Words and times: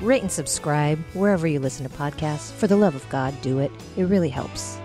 rate 0.00 0.22
and 0.22 0.30
subscribe 0.30 0.98
wherever 1.14 1.46
you 1.46 1.60
listen 1.60 1.88
to 1.88 1.96
podcasts. 1.96 2.52
For 2.52 2.66
the 2.66 2.76
love 2.76 2.94
of 2.94 3.08
God, 3.08 3.34
do 3.42 3.58
it. 3.58 3.70
It 3.96 4.04
really 4.04 4.28
helps. 4.28 4.78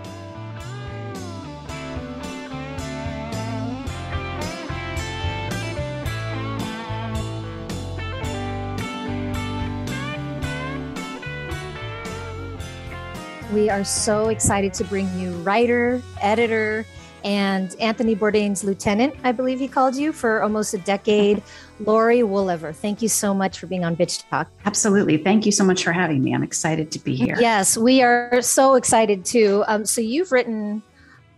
We 13.53 13.69
are 13.69 13.83
so 13.83 14.29
excited 14.29 14.73
to 14.75 14.85
bring 14.85 15.13
you 15.19 15.33
writer, 15.39 16.01
editor, 16.21 16.85
and 17.23 17.75
Anthony 17.79 18.15
Bourdain's 18.15 18.63
lieutenant, 18.63 19.15
I 19.23 19.31
believe 19.31 19.59
he 19.59 19.67
called 19.67 19.95
you 19.95 20.11
for 20.11 20.41
almost 20.41 20.73
a 20.73 20.77
decade, 20.79 21.43
Laurie 21.79 22.19
Woolever. 22.19 22.73
Thank 22.75 23.01
you 23.01 23.09
so 23.09 23.33
much 23.33 23.59
for 23.59 23.67
being 23.67 23.83
on 23.83 23.95
Bitch 23.95 24.27
Talk. 24.29 24.47
Absolutely. 24.65 25.17
Thank 25.17 25.45
you 25.45 25.51
so 25.51 25.63
much 25.63 25.83
for 25.83 25.91
having 25.91 26.23
me. 26.23 26.33
I'm 26.33 26.43
excited 26.43 26.91
to 26.91 26.99
be 26.99 27.15
here. 27.15 27.37
Yes, 27.39 27.77
we 27.77 28.01
are 28.01 28.41
so 28.41 28.75
excited 28.75 29.25
too. 29.25 29.63
Um, 29.67 29.85
so 29.85 30.01
you've 30.01 30.31
written 30.31 30.83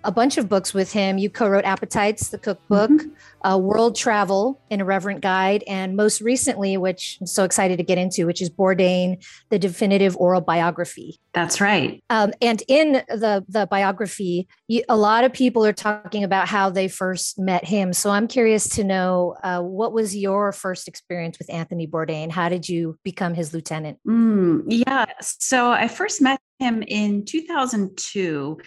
a 0.04 0.12
bunch 0.12 0.38
of 0.38 0.50
books 0.50 0.74
with 0.74 0.92
him. 0.92 1.18
You 1.18 1.30
co-wrote 1.30 1.66
Appetites, 1.66 2.30
the 2.30 2.38
cookbook, 2.38 2.90
mm-hmm. 2.90 3.48
uh, 3.48 3.58
World 3.58 3.96
Travel, 3.96 4.62
an 4.70 4.82
Irreverent 4.82 5.22
Guide, 5.22 5.64
and 5.68 5.96
most 5.96 6.22
recently, 6.22 6.78
which 6.78 7.18
I'm 7.22 7.28
so 7.28 7.44
excited 7.44 7.78
to 7.78 7.84
get 7.84 7.98
into, 7.98 8.26
which 8.26 8.42
is 8.42 8.50
Bourdain, 8.50 9.24
the 9.50 9.60
definitive 9.60 10.16
oral 10.18 10.42
biography. 10.42 11.20
That's 11.34 11.60
right. 11.60 12.04
Um, 12.10 12.32
and 12.42 12.62
in 12.68 13.04
the 13.08 13.44
the 13.48 13.66
biography, 13.66 14.48
you, 14.68 14.84
a 14.88 14.98
lot 14.98 15.24
of 15.24 15.34
people 15.34 15.66
are 15.66 15.74
talking 15.74 16.24
about 16.24 16.48
how 16.48 16.70
they 16.70 16.88
first 16.88 17.40
met 17.40 17.66
him. 17.66 17.94
So 17.94 18.12
I'm 18.12 18.28
curious 18.28 18.70
to 18.70 18.84
know 18.84 19.36
uh, 19.44 19.62
what 19.62 19.94
was 19.94 20.16
your 20.16 20.52
first 20.52 20.88
experience 20.88 21.40
with 21.40 21.52
Anthony 21.52 21.88
Bourdain? 21.88 22.30
How 22.32 22.50
did 22.50 22.70
you 22.70 22.98
become 23.04 23.34
his 23.34 23.54
lieutenant? 23.54 24.00
Mm, 24.08 24.64
yeah. 24.68 25.06
So 25.22 25.72
I 25.72 25.88
first 25.88 26.22
met 26.22 26.40
him 26.60 26.84
in 26.88 27.26
2002 27.26 28.60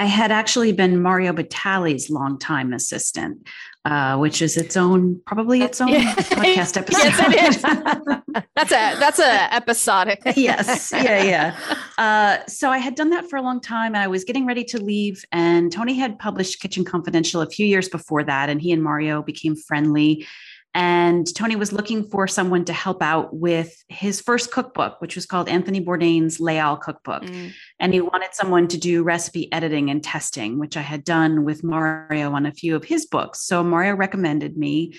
I 0.00 0.06
had 0.06 0.32
actually 0.32 0.72
been 0.72 1.02
Mario 1.02 1.30
Batali's 1.34 2.08
longtime 2.08 2.72
assistant, 2.72 3.46
uh, 3.84 4.16
which 4.16 4.40
is 4.40 4.56
its 4.56 4.74
own, 4.74 5.20
probably 5.26 5.60
its 5.60 5.78
own 5.78 5.88
yeah. 5.88 6.14
podcast 6.14 6.78
episode. 6.78 7.34
yes, 7.34 7.60
that's 8.56 8.72
a 8.72 8.98
that's 8.98 9.18
a 9.18 9.54
episodic. 9.54 10.22
yes, 10.36 10.90
yeah, 10.90 11.22
yeah. 11.22 11.58
Uh, 11.98 12.38
so 12.48 12.70
I 12.70 12.78
had 12.78 12.94
done 12.94 13.10
that 13.10 13.28
for 13.28 13.36
a 13.36 13.42
long 13.42 13.60
time, 13.60 13.94
and 13.94 14.02
I 14.02 14.06
was 14.06 14.24
getting 14.24 14.46
ready 14.46 14.64
to 14.64 14.82
leave. 14.82 15.22
And 15.32 15.70
Tony 15.70 15.92
had 15.92 16.18
published 16.18 16.62
Kitchen 16.62 16.82
Confidential 16.82 17.42
a 17.42 17.46
few 17.46 17.66
years 17.66 17.90
before 17.90 18.24
that, 18.24 18.48
and 18.48 18.58
he 18.62 18.72
and 18.72 18.82
Mario 18.82 19.20
became 19.20 19.54
friendly. 19.54 20.26
And 20.72 21.26
Tony 21.34 21.56
was 21.56 21.72
looking 21.72 22.04
for 22.04 22.28
someone 22.28 22.64
to 22.66 22.72
help 22.72 23.02
out 23.02 23.34
with 23.34 23.82
his 23.88 24.20
first 24.20 24.52
cookbook, 24.52 25.00
which 25.00 25.16
was 25.16 25.26
called 25.26 25.48
Anthony 25.48 25.84
Bourdain's 25.84 26.38
Les 26.38 26.58
Halles 26.58 26.78
Cookbook. 26.80 27.24
Mm. 27.24 27.52
And 27.80 27.92
he 27.92 28.00
wanted 28.00 28.34
someone 28.34 28.68
to 28.68 28.78
do 28.78 29.02
recipe 29.02 29.52
editing 29.52 29.90
and 29.90 30.02
testing, 30.02 30.58
which 30.58 30.76
I 30.76 30.82
had 30.82 31.02
done 31.02 31.44
with 31.44 31.64
Mario 31.64 32.32
on 32.32 32.46
a 32.46 32.52
few 32.52 32.76
of 32.76 32.84
his 32.84 33.06
books. 33.06 33.42
So 33.42 33.64
Mario 33.64 33.96
recommended 33.96 34.56
me. 34.56 34.94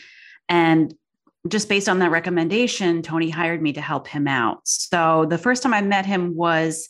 And 0.50 0.94
just 1.48 1.70
based 1.70 1.88
on 1.88 2.00
that 2.00 2.12
recommendation, 2.12 3.02
Tony 3.02 3.30
hired 3.30 3.62
me 3.62 3.74
to 3.74 3.82
help 3.82 4.08
him 4.08 4.28
out. 4.28 4.68
So 4.68 5.26
the 5.30 5.38
first 5.38 5.64
time 5.64 5.74
I 5.74 5.82
met 5.82 6.06
him 6.06 6.36
was 6.36 6.90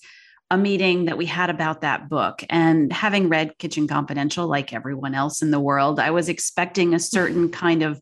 a 0.50 0.58
meeting 0.58 1.06
that 1.06 1.18
we 1.18 1.26
had 1.26 1.50
about 1.50 1.82
that 1.82 2.10
book. 2.10 2.44
And 2.50 2.92
having 2.92 3.30
read 3.30 3.58
Kitchen 3.58 3.88
Confidential, 3.88 4.48
like 4.48 4.74
everyone 4.74 5.16
else 5.16 5.42
in 5.42 5.52
the 5.52 5.60
world, 5.60 6.00
I 6.00 6.12
was 6.12 6.28
expecting 6.28 6.94
a 6.94 7.00
certain 7.00 7.50
kind 7.52 7.84
of 7.84 8.02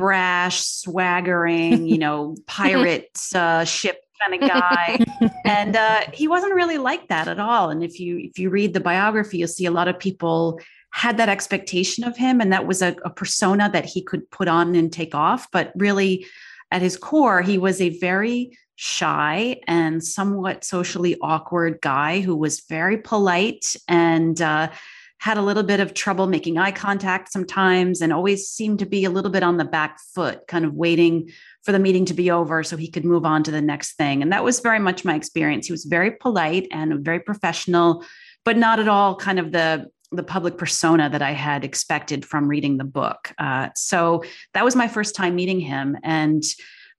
brash, 0.00 0.64
swaggering, 0.64 1.86
you 1.86 1.98
know, 1.98 2.34
pirate 2.46 3.20
uh, 3.34 3.64
ship 3.64 4.02
kind 4.20 4.42
of 4.42 4.48
guy. 4.48 5.04
And 5.44 5.76
uh, 5.76 6.00
he 6.12 6.26
wasn't 6.26 6.54
really 6.54 6.78
like 6.78 7.08
that 7.08 7.28
at 7.28 7.38
all. 7.38 7.68
And 7.68 7.84
if 7.84 8.00
you 8.00 8.18
if 8.18 8.38
you 8.38 8.48
read 8.50 8.72
the 8.72 8.80
biography 8.80 9.38
you'll 9.38 9.48
see 9.48 9.66
a 9.66 9.70
lot 9.70 9.88
of 9.88 9.98
people 9.98 10.58
had 10.92 11.18
that 11.18 11.28
expectation 11.28 12.02
of 12.02 12.16
him 12.16 12.40
and 12.40 12.52
that 12.52 12.66
was 12.66 12.82
a, 12.82 12.96
a 13.04 13.10
persona 13.10 13.70
that 13.72 13.84
he 13.84 14.02
could 14.02 14.28
put 14.30 14.48
on 14.48 14.74
and 14.74 14.92
take 14.92 15.14
off. 15.14 15.48
But 15.52 15.72
really 15.76 16.26
at 16.70 16.82
his 16.82 16.96
core 16.96 17.42
he 17.42 17.58
was 17.58 17.80
a 17.80 17.98
very 17.98 18.56
shy 18.76 19.60
and 19.68 20.02
somewhat 20.02 20.64
socially 20.64 21.16
awkward 21.20 21.78
guy 21.82 22.20
who 22.20 22.34
was 22.34 22.60
very 22.60 22.96
polite 22.96 23.76
and 23.86 24.40
uh, 24.40 24.70
had 25.20 25.36
a 25.36 25.42
little 25.42 25.62
bit 25.62 25.80
of 25.80 25.92
trouble 25.92 26.26
making 26.26 26.56
eye 26.56 26.72
contact 26.72 27.30
sometimes 27.30 28.00
and 28.00 28.10
always 28.10 28.48
seemed 28.48 28.78
to 28.78 28.86
be 28.86 29.04
a 29.04 29.10
little 29.10 29.30
bit 29.30 29.42
on 29.42 29.58
the 29.58 29.66
back 29.66 29.98
foot, 30.14 30.46
kind 30.48 30.64
of 30.64 30.72
waiting 30.72 31.30
for 31.62 31.72
the 31.72 31.78
meeting 31.78 32.06
to 32.06 32.14
be 32.14 32.30
over 32.30 32.64
so 32.64 32.74
he 32.74 32.90
could 32.90 33.04
move 33.04 33.26
on 33.26 33.42
to 33.42 33.50
the 33.50 33.60
next 33.60 33.96
thing. 33.96 34.22
And 34.22 34.32
that 34.32 34.42
was 34.42 34.60
very 34.60 34.78
much 34.78 35.04
my 35.04 35.14
experience. 35.14 35.66
He 35.66 35.72
was 35.72 35.84
very 35.84 36.12
polite 36.12 36.68
and 36.72 37.04
very 37.04 37.20
professional, 37.20 38.02
but 38.46 38.56
not 38.56 38.80
at 38.80 38.88
all 38.88 39.14
kind 39.14 39.38
of 39.38 39.52
the 39.52 39.90
the 40.12 40.24
public 40.24 40.58
persona 40.58 41.08
that 41.08 41.22
I 41.22 41.30
had 41.30 41.64
expected 41.64 42.24
from 42.24 42.48
reading 42.48 42.78
the 42.78 42.84
book. 42.84 43.32
Uh, 43.38 43.68
so 43.76 44.24
that 44.54 44.64
was 44.64 44.74
my 44.74 44.88
first 44.88 45.14
time 45.14 45.36
meeting 45.36 45.60
him, 45.60 45.96
and 46.02 46.42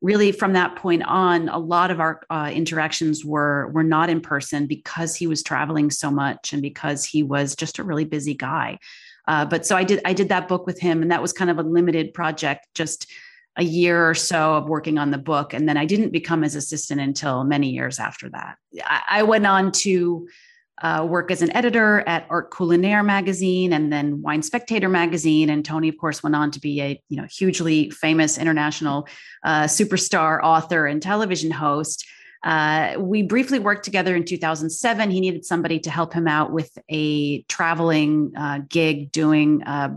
really 0.01 0.31
from 0.31 0.53
that 0.53 0.75
point 0.75 1.03
on 1.03 1.47
a 1.49 1.57
lot 1.57 1.91
of 1.91 1.99
our 1.99 2.21
uh, 2.29 2.51
interactions 2.53 3.23
were 3.23 3.67
were 3.67 3.83
not 3.83 4.09
in 4.09 4.19
person 4.19 4.65
because 4.65 5.15
he 5.15 5.27
was 5.27 5.43
traveling 5.43 5.91
so 5.91 6.09
much 6.09 6.53
and 6.53 6.61
because 6.61 7.05
he 7.05 7.23
was 7.23 7.55
just 7.55 7.79
a 7.79 7.83
really 7.83 8.05
busy 8.05 8.33
guy. 8.33 8.79
Uh, 9.27 9.45
but 9.45 9.65
so 9.65 9.77
i 9.77 9.83
did 9.83 10.01
i 10.03 10.13
did 10.13 10.29
that 10.29 10.47
book 10.47 10.65
with 10.65 10.79
him 10.79 11.01
and 11.01 11.11
that 11.11 11.21
was 11.21 11.31
kind 11.31 11.51
of 11.51 11.59
a 11.59 11.63
limited 11.63 12.13
project 12.13 12.67
just 12.73 13.07
a 13.57 13.63
year 13.63 14.09
or 14.09 14.15
so 14.15 14.55
of 14.55 14.67
working 14.67 14.97
on 14.97 15.11
the 15.11 15.17
book. 15.17 15.53
And 15.53 15.69
then 15.69 15.77
i 15.77 15.85
didn't 15.85 16.11
become 16.11 16.41
his 16.41 16.55
assistant 16.55 16.99
until 16.99 17.43
many 17.43 17.69
years 17.69 17.99
after 17.99 18.29
that. 18.29 18.57
I, 18.83 19.01
I 19.09 19.23
went 19.23 19.45
on 19.45 19.71
to 19.83 20.27
uh, 20.81 21.05
work 21.07 21.31
as 21.31 21.41
an 21.41 21.55
editor 21.55 22.03
at 22.07 22.25
Art 22.29 22.51
Culinaire 22.51 23.05
magazine 23.05 23.73
and 23.73 23.91
then 23.91 24.21
Wine 24.21 24.41
Spectator 24.41 24.89
magazine. 24.89 25.49
And 25.49 25.63
Tony, 25.63 25.89
of 25.89 25.97
course, 25.97 26.23
went 26.23 26.35
on 26.35 26.51
to 26.51 26.59
be 26.59 26.81
a 26.81 27.01
you 27.09 27.17
know 27.17 27.27
hugely 27.29 27.89
famous 27.89 28.37
international 28.37 29.07
uh, 29.43 29.63
superstar 29.63 30.39
author 30.43 30.87
and 30.87 31.01
television 31.01 31.51
host. 31.51 32.07
Uh, 32.43 32.95
we 32.97 33.21
briefly 33.21 33.59
worked 33.59 33.85
together 33.85 34.15
in 34.15 34.25
2007. 34.25 35.11
He 35.11 35.19
needed 35.19 35.45
somebody 35.45 35.79
to 35.81 35.91
help 35.91 36.13
him 36.13 36.27
out 36.27 36.51
with 36.51 36.75
a 36.89 37.43
traveling 37.43 38.33
uh, 38.35 38.61
gig 38.67 39.11
doing 39.11 39.61
uh, 39.63 39.95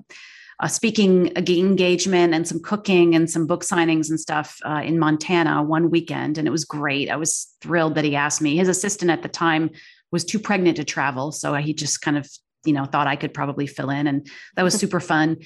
a 0.61 0.69
speaking 0.69 1.33
engagement 1.37 2.34
and 2.34 2.47
some 2.47 2.61
cooking 2.61 3.15
and 3.15 3.31
some 3.31 3.47
book 3.47 3.65
signings 3.65 4.09
and 4.11 4.21
stuff 4.21 4.59
uh, 4.65 4.83
in 4.84 4.99
Montana 4.99 5.62
one 5.62 5.91
weekend. 5.91 6.39
And 6.39 6.47
it 6.47 6.51
was 6.51 6.65
great. 6.65 7.11
I 7.11 7.16
was 7.16 7.55
thrilled 7.61 7.97
that 7.97 8.05
he 8.05 8.15
asked 8.15 8.41
me. 8.41 8.56
His 8.56 8.69
assistant 8.69 9.11
at 9.11 9.22
the 9.22 9.28
time 9.28 9.71
was 10.15 10.25
too 10.25 10.39
pregnant 10.39 10.77
to 10.77 10.85
travel. 10.85 11.33
So 11.33 11.53
he 11.55 11.75
just 11.75 12.01
kind 12.01 12.17
of, 12.17 12.31
you 12.65 12.73
know, 12.73 12.85
thought 12.85 13.09
I 13.09 13.17
could 13.17 13.35
probably 13.35 13.67
fill 13.67 13.91
in. 13.91 14.07
And 14.07 14.31
that 14.55 14.63
was 14.63 14.75
super 14.79 15.01
fun. 15.01 15.39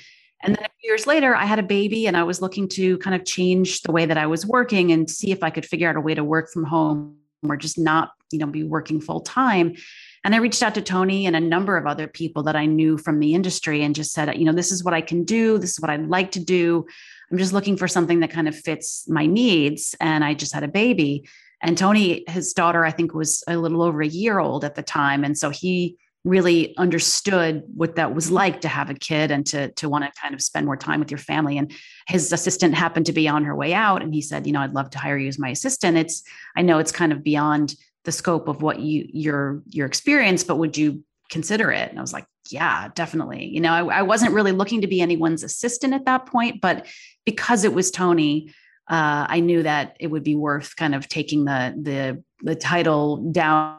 And 0.43 0.55
then 0.55 0.67
years 0.85 1.07
later, 1.07 1.35
I 1.35 1.47
had 1.47 1.59
a 1.59 1.65
baby 1.65 2.07
and 2.07 2.17
I 2.17 2.23
was 2.23 2.43
looking 2.43 2.69
to 2.69 2.99
kind 2.99 3.17
of 3.17 3.25
change 3.25 3.81
the 3.81 3.91
way 3.91 4.05
that 4.07 4.19
I 4.19 4.27
was 4.27 4.47
working 4.47 4.93
and 4.93 5.11
see 5.11 5.33
if 5.33 5.43
I 5.43 5.51
could 5.51 5.67
figure 5.67 5.89
out 5.89 5.97
a 5.97 6.01
way 6.01 6.15
to 6.15 6.23
work 6.23 6.53
from 6.53 6.65
home 6.65 7.17
or 7.49 7.57
just 7.57 7.79
not, 7.79 8.11
you 8.31 8.39
know, 8.39 8.47
be 8.47 8.63
working 8.63 9.01
full 9.01 9.21
time. 9.21 9.75
And 10.23 10.35
I 10.35 10.39
reached 10.39 10.63
out 10.63 10.75
to 10.75 10.83
Tony 10.83 11.27
and 11.27 11.35
a 11.35 11.41
number 11.41 11.79
of 11.79 11.87
other 11.87 12.07
people 12.07 12.43
that 12.45 12.57
I 12.57 12.67
knew 12.67 12.99
from 12.99 13.21
the 13.21 13.35
industry 13.35 13.83
and 13.83 13.95
just 13.95 14.13
said, 14.13 14.37
you 14.37 14.45
know, 14.45 14.53
this 14.53 14.71
is 14.71 14.85
what 14.85 14.95
I 14.95 15.01
can 15.01 15.25
do. 15.25 15.57
This 15.59 15.73
is 15.73 15.81
what 15.81 15.91
I'd 15.91 16.09
like 16.09 16.33
to 16.33 16.41
do. 16.41 16.87
I'm 17.31 17.39
just 17.39 17.55
looking 17.55 17.79
for 17.79 17.89
something 17.89 18.21
that 18.21 18.31
kind 18.31 18.49
of 18.49 18.55
fits 18.55 19.09
my 19.09 19.27
needs. 19.27 19.95
And 19.99 20.23
I 20.23 20.35
just 20.35 20.53
had 20.53 20.63
a 20.63 20.69
baby. 20.69 21.27
And 21.63 21.77
Tony, 21.77 22.25
his 22.29 22.53
daughter, 22.53 22.85
I 22.85 22.91
think 22.91 23.15
was 23.15 23.43
a 23.49 23.57
little 23.57 23.83
over 23.83 24.01
a 24.01 24.07
year 24.07 24.39
old 24.39 24.65
at 24.65 24.75
the 24.75 24.83
time. 24.83 25.25
And 25.25 25.37
so 25.37 25.51
he 25.51 25.97
really 26.25 26.77
understood 26.77 27.63
what 27.75 27.97
that 27.97 28.15
was 28.15 28.31
like 28.31 28.61
to 28.61 28.69
have 28.69 28.91
a 28.91 28.95
kid 28.95 29.31
and 29.31 29.47
to, 29.47 29.71
to 29.73 29.89
want 29.89 30.05
to 30.05 30.21
kind 30.21 30.35
of 30.35 30.43
spend 30.43 30.67
more 30.67 30.77
time 30.77 31.01
with 31.01 31.11
your 31.11 31.19
family. 31.19 31.57
And 31.57 31.73
his 32.07 32.33
assistant 32.33 32.75
happened 32.75 33.07
to 33.07 33.13
be 33.13 33.29
on 33.29 33.45
her 33.45 33.55
way 33.55 33.73
out. 33.73 34.03
And 34.03 34.13
he 34.13 34.21
said, 34.21 34.47
you 34.47 34.53
know, 34.53 34.61
I'd 34.61 34.75
love 34.75 34.91
to 34.91 34.99
hire 34.99 35.17
you 35.17 35.29
as 35.29 35.39
my 35.39 35.51
assistant. 35.51 35.97
It's, 35.97 36.23
I 36.57 36.63
know 36.63 36.79
it's 36.79 36.93
kind 36.93 37.13
of 37.13 37.25
beyond 37.25 37.75
the 38.05 38.13
scope 38.13 38.49
of 38.49 38.63
what 38.63 38.81
you, 38.81 39.07
your, 39.13 39.63
your 39.67 39.87
experience, 39.87 40.45
but 40.45 40.57
would 40.57 40.77
you 40.77 41.03
consider 41.31 41.71
it? 41.71 41.91
And 41.91 41.99
I 41.99 42.03
was 42.03 42.13
like, 42.13 42.27
yeah, 42.51 42.89
definitely. 42.95 43.47
You 43.47 43.61
know, 43.61 43.73
I, 43.73 43.99
I 43.99 44.03
wasn't 44.03 44.33
really 44.33 44.53
looking 44.53 44.81
to 44.81 44.87
be 44.87 45.01
anyone's 45.01 45.43
assistant 45.43 45.95
at 45.95 46.07
that 46.07 46.27
point, 46.27 46.61
but 46.61 46.87
because 47.25 47.65
it 47.65 47.75
was 47.75 47.91
Tony, 47.91 48.53
uh, 48.89 49.27
I 49.29 49.41
knew 49.41 49.63
that 49.63 49.97
it 50.01 50.07
would 50.09 50.25
be 50.25 50.35
worth 50.35 50.77
kind 50.77 50.95
of 50.95 51.09
taking 51.09 51.45
the 51.45 51.75
the 51.81 52.23
the 52.43 52.55
title 52.55 53.17
down 53.33 53.79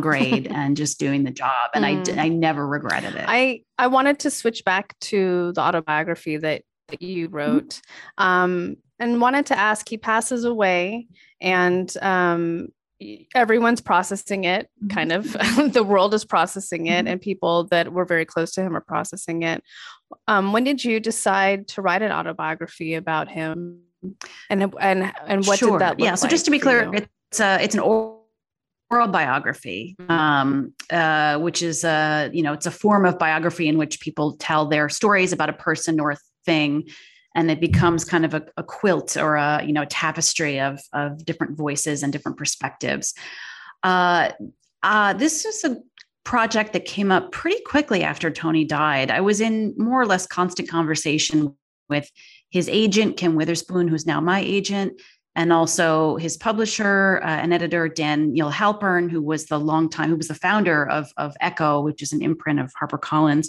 grade 0.00 0.46
and 0.50 0.76
just 0.76 0.98
doing 0.98 1.24
the 1.24 1.30
job. 1.30 1.70
And 1.74 1.84
mm. 1.84 2.18
I, 2.18 2.26
I 2.26 2.28
never 2.28 2.66
regretted 2.66 3.14
it. 3.14 3.24
I, 3.26 3.62
I 3.78 3.88
wanted 3.88 4.20
to 4.20 4.30
switch 4.30 4.64
back 4.64 4.98
to 5.00 5.52
the 5.52 5.60
autobiography 5.60 6.36
that, 6.36 6.62
that 6.88 7.02
you 7.02 7.26
mm-hmm. 7.26 7.36
wrote 7.36 7.80
mm-hmm. 8.18 8.24
um, 8.24 8.76
and 8.98 9.20
wanted 9.20 9.46
to 9.46 9.58
ask 9.58 9.88
he 9.88 9.96
passes 9.96 10.44
away 10.44 11.08
and 11.40 11.92
um, 12.02 12.68
everyone's 13.34 13.80
processing 13.80 14.44
it 14.44 14.68
mm-hmm. 14.82 14.94
kind 14.94 15.12
of 15.12 15.32
the 15.72 15.84
world 15.84 16.12
is 16.14 16.24
processing 16.24 16.86
it 16.86 17.00
mm-hmm. 17.00 17.08
and 17.08 17.20
people 17.20 17.64
that 17.64 17.92
were 17.92 18.04
very 18.04 18.26
close 18.26 18.52
to 18.52 18.62
him 18.62 18.76
are 18.76 18.82
processing 18.82 19.42
it 19.42 19.62
um, 20.28 20.52
when 20.52 20.64
did 20.64 20.84
you 20.84 21.00
decide 21.00 21.66
to 21.68 21.80
write 21.80 22.02
an 22.02 22.12
autobiography 22.12 22.94
about 22.94 23.28
him 23.28 23.80
and 24.48 24.74
and 24.80 25.12
and 25.26 25.46
what 25.46 25.58
sure. 25.58 25.72
did 25.72 25.80
that 25.80 25.90
look 25.90 26.00
like? 26.00 26.06
yeah 26.06 26.14
so 26.14 26.24
like 26.24 26.30
just 26.30 26.44
to 26.44 26.50
be 26.50 26.58
clear 26.58 26.84
you? 26.84 26.92
it's 26.94 27.40
a 27.40 27.62
it's 27.62 27.74
an 27.74 27.80
oral 27.80 28.18
biography 28.90 29.96
um, 30.08 30.72
uh, 30.90 31.38
which 31.38 31.62
is 31.62 31.84
a 31.84 32.30
you 32.32 32.42
know 32.42 32.52
it's 32.52 32.66
a 32.66 32.70
form 32.70 33.04
of 33.04 33.18
biography 33.18 33.68
in 33.68 33.78
which 33.78 34.00
people 34.00 34.36
tell 34.38 34.66
their 34.66 34.88
stories 34.88 35.32
about 35.32 35.48
a 35.48 35.52
person 35.52 36.00
or 36.00 36.12
a 36.12 36.16
thing 36.44 36.88
and 37.34 37.50
it 37.50 37.60
becomes 37.60 38.04
kind 38.04 38.24
of 38.24 38.34
a, 38.34 38.44
a 38.56 38.62
quilt 38.62 39.16
or 39.16 39.36
a 39.36 39.62
you 39.64 39.72
know 39.72 39.84
tapestry 39.86 40.60
of 40.60 40.80
of 40.92 41.24
different 41.24 41.56
voices 41.56 42.02
and 42.02 42.12
different 42.12 42.38
perspectives 42.38 43.14
uh, 43.82 44.30
uh, 44.82 45.12
this 45.12 45.44
is 45.44 45.64
a 45.64 45.76
project 46.24 46.72
that 46.72 46.84
came 46.84 47.10
up 47.10 47.32
pretty 47.32 47.60
quickly 47.62 48.02
after 48.02 48.30
tony 48.30 48.64
died 48.64 49.10
i 49.10 49.20
was 49.20 49.40
in 49.40 49.74
more 49.78 50.00
or 50.00 50.06
less 50.06 50.26
constant 50.26 50.68
conversation 50.68 51.54
with 51.88 52.10
his 52.50 52.68
agent 52.68 53.16
kim 53.16 53.34
witherspoon 53.34 53.88
who's 53.88 54.06
now 54.06 54.20
my 54.20 54.40
agent 54.40 55.00
and 55.36 55.52
also 55.52 56.16
his 56.16 56.36
publisher 56.36 57.20
uh, 57.22 57.26
and 57.26 57.54
editor 57.54 57.88
daniel 57.88 58.50
halpern 58.50 59.10
who 59.10 59.22
was 59.22 59.46
the 59.46 59.58
long 59.58 59.88
time 59.88 60.08
who 60.08 60.16
was 60.16 60.28
the 60.28 60.34
founder 60.34 60.88
of, 60.88 61.12
of 61.16 61.34
Ecco 61.40 61.82
which 61.82 62.02
is 62.02 62.12
an 62.12 62.22
imprint 62.22 62.60
of 62.60 62.72
harpercollins. 62.80 63.48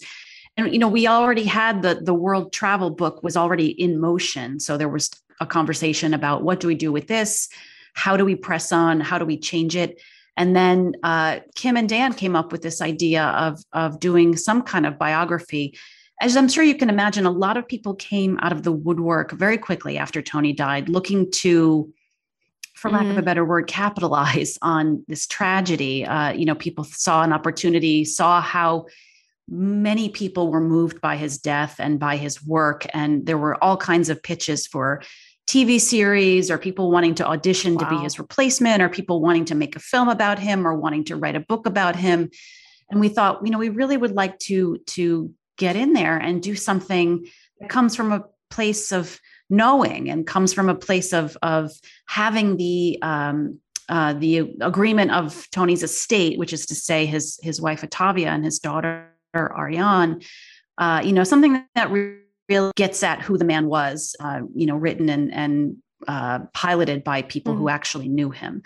And 0.58 0.72
you 0.72 0.80
know 0.80 0.88
we 0.88 1.08
already 1.08 1.46
had 1.46 1.82
the 1.82 2.02
the 2.04 2.14
world 2.14 2.54
travel 2.54 2.90
book 2.90 3.24
was 3.24 3.38
already 3.38 3.68
in 3.68 4.00
motion. 4.00 4.60
So 4.60 4.78
there 4.78 4.90
was 4.90 5.10
a 5.40 5.46
conversation 5.46 6.14
about 6.14 6.44
what 6.44 6.60
do 6.60 6.68
we 6.68 6.76
do 6.76 6.92
with 6.92 7.08
this? 7.08 7.50
How 7.94 8.16
do 8.16 8.26
we 8.26 8.36
press 8.36 8.72
on? 8.72 9.00
How 9.00 9.18
do 9.18 9.26
we 9.26 9.38
change 9.38 9.76
it? 9.76 10.02
And 10.38 10.56
then 10.56 10.94
uh, 11.04 11.40
kim 11.56 11.76
and 11.78 11.90
dan 11.90 12.14
came 12.14 12.36
up 12.36 12.52
with 12.52 12.62
this 12.62 12.82
idea 12.82 13.24
of 13.24 13.64
of 13.74 14.00
doing 14.00 14.38
some 14.38 14.62
kind 14.62 14.86
of 14.86 14.98
biography 14.98 15.78
as 16.22 16.38
i'm 16.38 16.48
sure 16.48 16.64
you 16.64 16.76
can 16.76 16.90
imagine 16.90 17.26
a 17.26 17.32
lot 17.32 17.58
of 17.58 17.68
people 17.68 17.94
came 17.96 18.40
out 18.42 18.52
of 18.52 18.64
the 18.64 18.72
woodwork 18.72 19.32
very 19.32 19.58
quickly 19.58 19.98
after 19.98 20.22
tony 20.22 20.54
died 20.54 20.88
looking 20.88 21.30
to 21.32 21.92
for 22.74 22.90
lack 22.90 23.02
mm-hmm. 23.02 23.12
of 23.12 23.18
a 23.18 23.20
mm-hmm. 23.20 23.26
better 23.26 23.46
word 23.46 23.68
capitalize 23.68 24.58
on 24.62 25.04
this 25.08 25.28
tragedy 25.28 26.06
uh, 26.06 26.32
you 26.32 26.46
know 26.46 26.56
people 26.56 26.84
saw 26.84 27.24
an 27.24 27.34
opportunity 27.34 28.06
saw 28.06 28.40
how 28.40 28.86
many 29.52 30.08
people 30.08 30.50
were 30.50 30.62
moved 30.62 31.02
by 31.02 31.18
his 31.18 31.38
death 31.38 31.76
and 31.78 32.00
by 32.00 32.16
his 32.16 32.44
work. 32.46 32.88
And 32.94 33.26
there 33.26 33.38
were 33.38 33.62
all 33.62 33.76
kinds 33.76 34.10
of 34.10 34.24
pitches 34.24 34.66
for 34.66 35.02
TV 35.48 35.80
series 35.80 36.50
or 36.50 36.58
people 36.58 36.90
wanting 36.90 37.16
to 37.16 37.28
audition 37.28 37.76
wow. 37.76 37.82
to 37.82 37.90
be 37.90 38.02
his 38.02 38.18
replacement 38.18 38.82
or 38.82 38.88
people 38.88 39.22
wanting 39.22 39.46
to 39.46 39.56
make 39.56 39.76
a 39.76 39.80
film 39.80 40.08
about 40.08 40.40
him 40.40 40.66
or 40.66 40.76
wanting 40.76 41.04
to 41.06 41.18
write 41.18 41.36
a 41.36 41.42
book 41.42 41.66
about 41.66 41.98
him. 41.98 42.30
And 42.90 43.02
we 43.02 43.10
thought, 43.10 43.42
you 43.44 43.52
know, 43.52 43.58
we 43.58 43.70
really 43.70 43.98
would 43.98 44.14
like 44.14 44.40
to 44.40 44.78
to 44.88 45.34
get 45.58 45.76
in 45.76 45.94
there 45.94 46.18
and 46.18 46.42
do 46.42 46.56
something 46.56 47.28
that 47.60 47.70
comes 47.70 47.96
from 47.96 48.12
a 48.12 48.26
place 48.50 48.92
of 48.92 49.20
knowing 49.50 50.10
and 50.10 50.26
comes 50.28 50.54
from 50.54 50.70
a 50.70 50.76
place 50.76 51.14
of 51.14 51.38
of 51.42 51.72
having 52.08 52.58
the 52.58 52.98
um, 53.02 53.60
uh, 53.90 54.14
the 54.14 54.40
agreement 54.62 55.12
of 55.12 55.48
Tony's 55.52 55.84
estate, 55.84 56.40
which 56.40 56.54
is 56.54 56.66
to 56.68 56.76
say 56.76 57.06
his 57.06 57.40
his 57.44 57.62
wife 57.62 57.82
Ottavia 57.82 58.28
and 58.28 58.46
his 58.46 58.60
daughter 58.60 59.08
Ariane, 59.36 60.22
uh, 60.78 61.02
you 61.04 61.14
know, 61.14 61.24
something 61.24 61.64
that 61.76 61.92
really 61.92 62.72
gets 62.76 63.04
at 63.04 63.22
who 63.22 63.38
the 63.38 63.46
man 63.46 63.68
was, 63.68 64.16
uh, 64.20 64.42
you 64.56 64.66
know, 64.66 64.76
written 64.76 65.10
and, 65.10 65.34
and 65.34 65.78
uh, 66.08 66.40
piloted 66.54 67.04
by 67.04 67.22
people 67.22 67.54
mm-hmm. 67.54 67.62
who 67.62 67.70
actually 67.70 68.10
knew 68.10 68.30
him. 68.32 68.64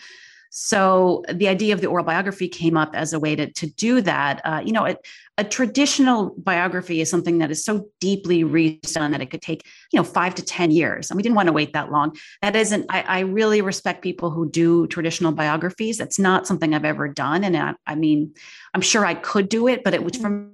So 0.58 1.22
the 1.30 1.50
idea 1.50 1.74
of 1.74 1.82
the 1.82 1.88
oral 1.88 2.06
biography 2.06 2.48
came 2.48 2.78
up 2.78 2.96
as 2.96 3.12
a 3.12 3.20
way 3.20 3.36
to, 3.36 3.52
to 3.52 3.68
do 3.68 4.00
that. 4.00 4.40
Uh, 4.46 4.62
you 4.64 4.72
know, 4.72 4.96
a, 5.38 5.44
traditional 5.44 6.34
biography 6.38 7.02
is 7.02 7.10
something 7.10 7.40
that 7.40 7.52
is 7.52 7.66
so 7.66 7.90
deeply 8.00 8.46
redone 8.46 9.12
that 9.12 9.20
it 9.20 9.30
could 9.30 9.42
take, 9.42 9.66
you 9.92 9.98
know, 9.98 10.04
five 10.06 10.34
to 10.36 10.42
10 10.42 10.72
years. 10.72 11.12
And 11.12 11.18
we 11.18 11.24
didn't 11.24 11.36
want 11.36 11.48
to 11.48 11.54
wait 11.54 11.74
that 11.74 11.92
long. 11.92 12.16
That 12.42 12.56
isn't, 12.56 12.86
I, 12.88 13.02
I 13.02 13.20
really 13.20 13.62
respect 13.62 14.02
people 14.02 14.32
who 14.32 14.50
do 14.50 14.88
traditional 14.88 15.34
biographies. 15.34 15.98
That's 15.98 16.20
not 16.20 16.48
something 16.48 16.74
I've 16.74 16.86
ever 16.86 17.10
done. 17.10 17.44
And 17.44 17.58
I, 17.58 17.74
I 17.86 17.96
mean, 17.96 18.34
I'm 18.74 18.80
sure 18.80 19.06
I 19.06 19.16
could 19.16 19.50
do 19.50 19.68
it, 19.68 19.84
but 19.84 19.94
it 19.94 20.06
was 20.06 20.16
for 20.16 20.48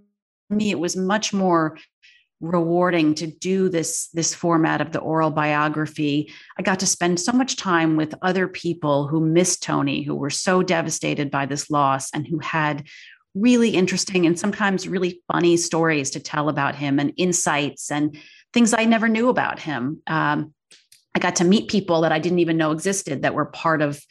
me 0.50 0.72
it 0.72 0.80
was 0.80 0.96
much 0.96 1.32
more 1.32 1.78
rewarding 2.42 3.14
to 3.16 3.28
do 3.28 3.70
this 3.70 4.10
this 4.10 4.34
format 4.34 4.82
of 4.82 4.92
the 4.92 5.00
oral 5.00 5.32
biography. 5.32 6.32
I 6.58 6.64
got 6.64 6.80
to 6.80 6.88
spend 6.88 7.20
so 7.20 7.32
much 7.32 7.56
time 7.56 7.96
with 7.96 8.16
other 8.22 8.48
people 8.48 9.08
who 9.08 9.20
missed 9.20 9.64
tony 9.64 10.04
who 10.04 10.16
were 10.16 10.30
so 10.30 10.64
devastated 10.64 11.32
by 11.32 11.46
this 11.46 11.70
loss 11.70 12.12
and 12.14 12.28
who 12.28 12.40
had 12.40 12.88
really 13.36 13.70
interesting 13.70 14.26
and 14.26 14.38
sometimes 14.38 14.88
really 14.88 15.22
funny 15.32 15.56
stories 15.56 16.12
to 16.12 16.20
tell 16.20 16.50
about 16.50 16.76
him 16.76 17.00
and 17.00 17.14
insights 17.16 17.92
and 17.92 18.18
things 18.54 18.74
i 18.74 18.86
never 18.86 19.08
knew 19.08 19.30
about 19.30 19.60
him. 19.60 20.02
Um, 20.08 20.54
i 21.16 21.20
got 21.20 21.38
to 21.38 21.44
meet 21.44 21.70
people 21.70 22.02
that 22.02 22.12
i 22.12 22.20
didn't 22.20 22.40
even 22.40 22.58
know 22.58 22.72
existed 22.72 23.22
that 23.22 23.36
were 23.36 23.46
part 23.46 23.82
of 23.82 24.02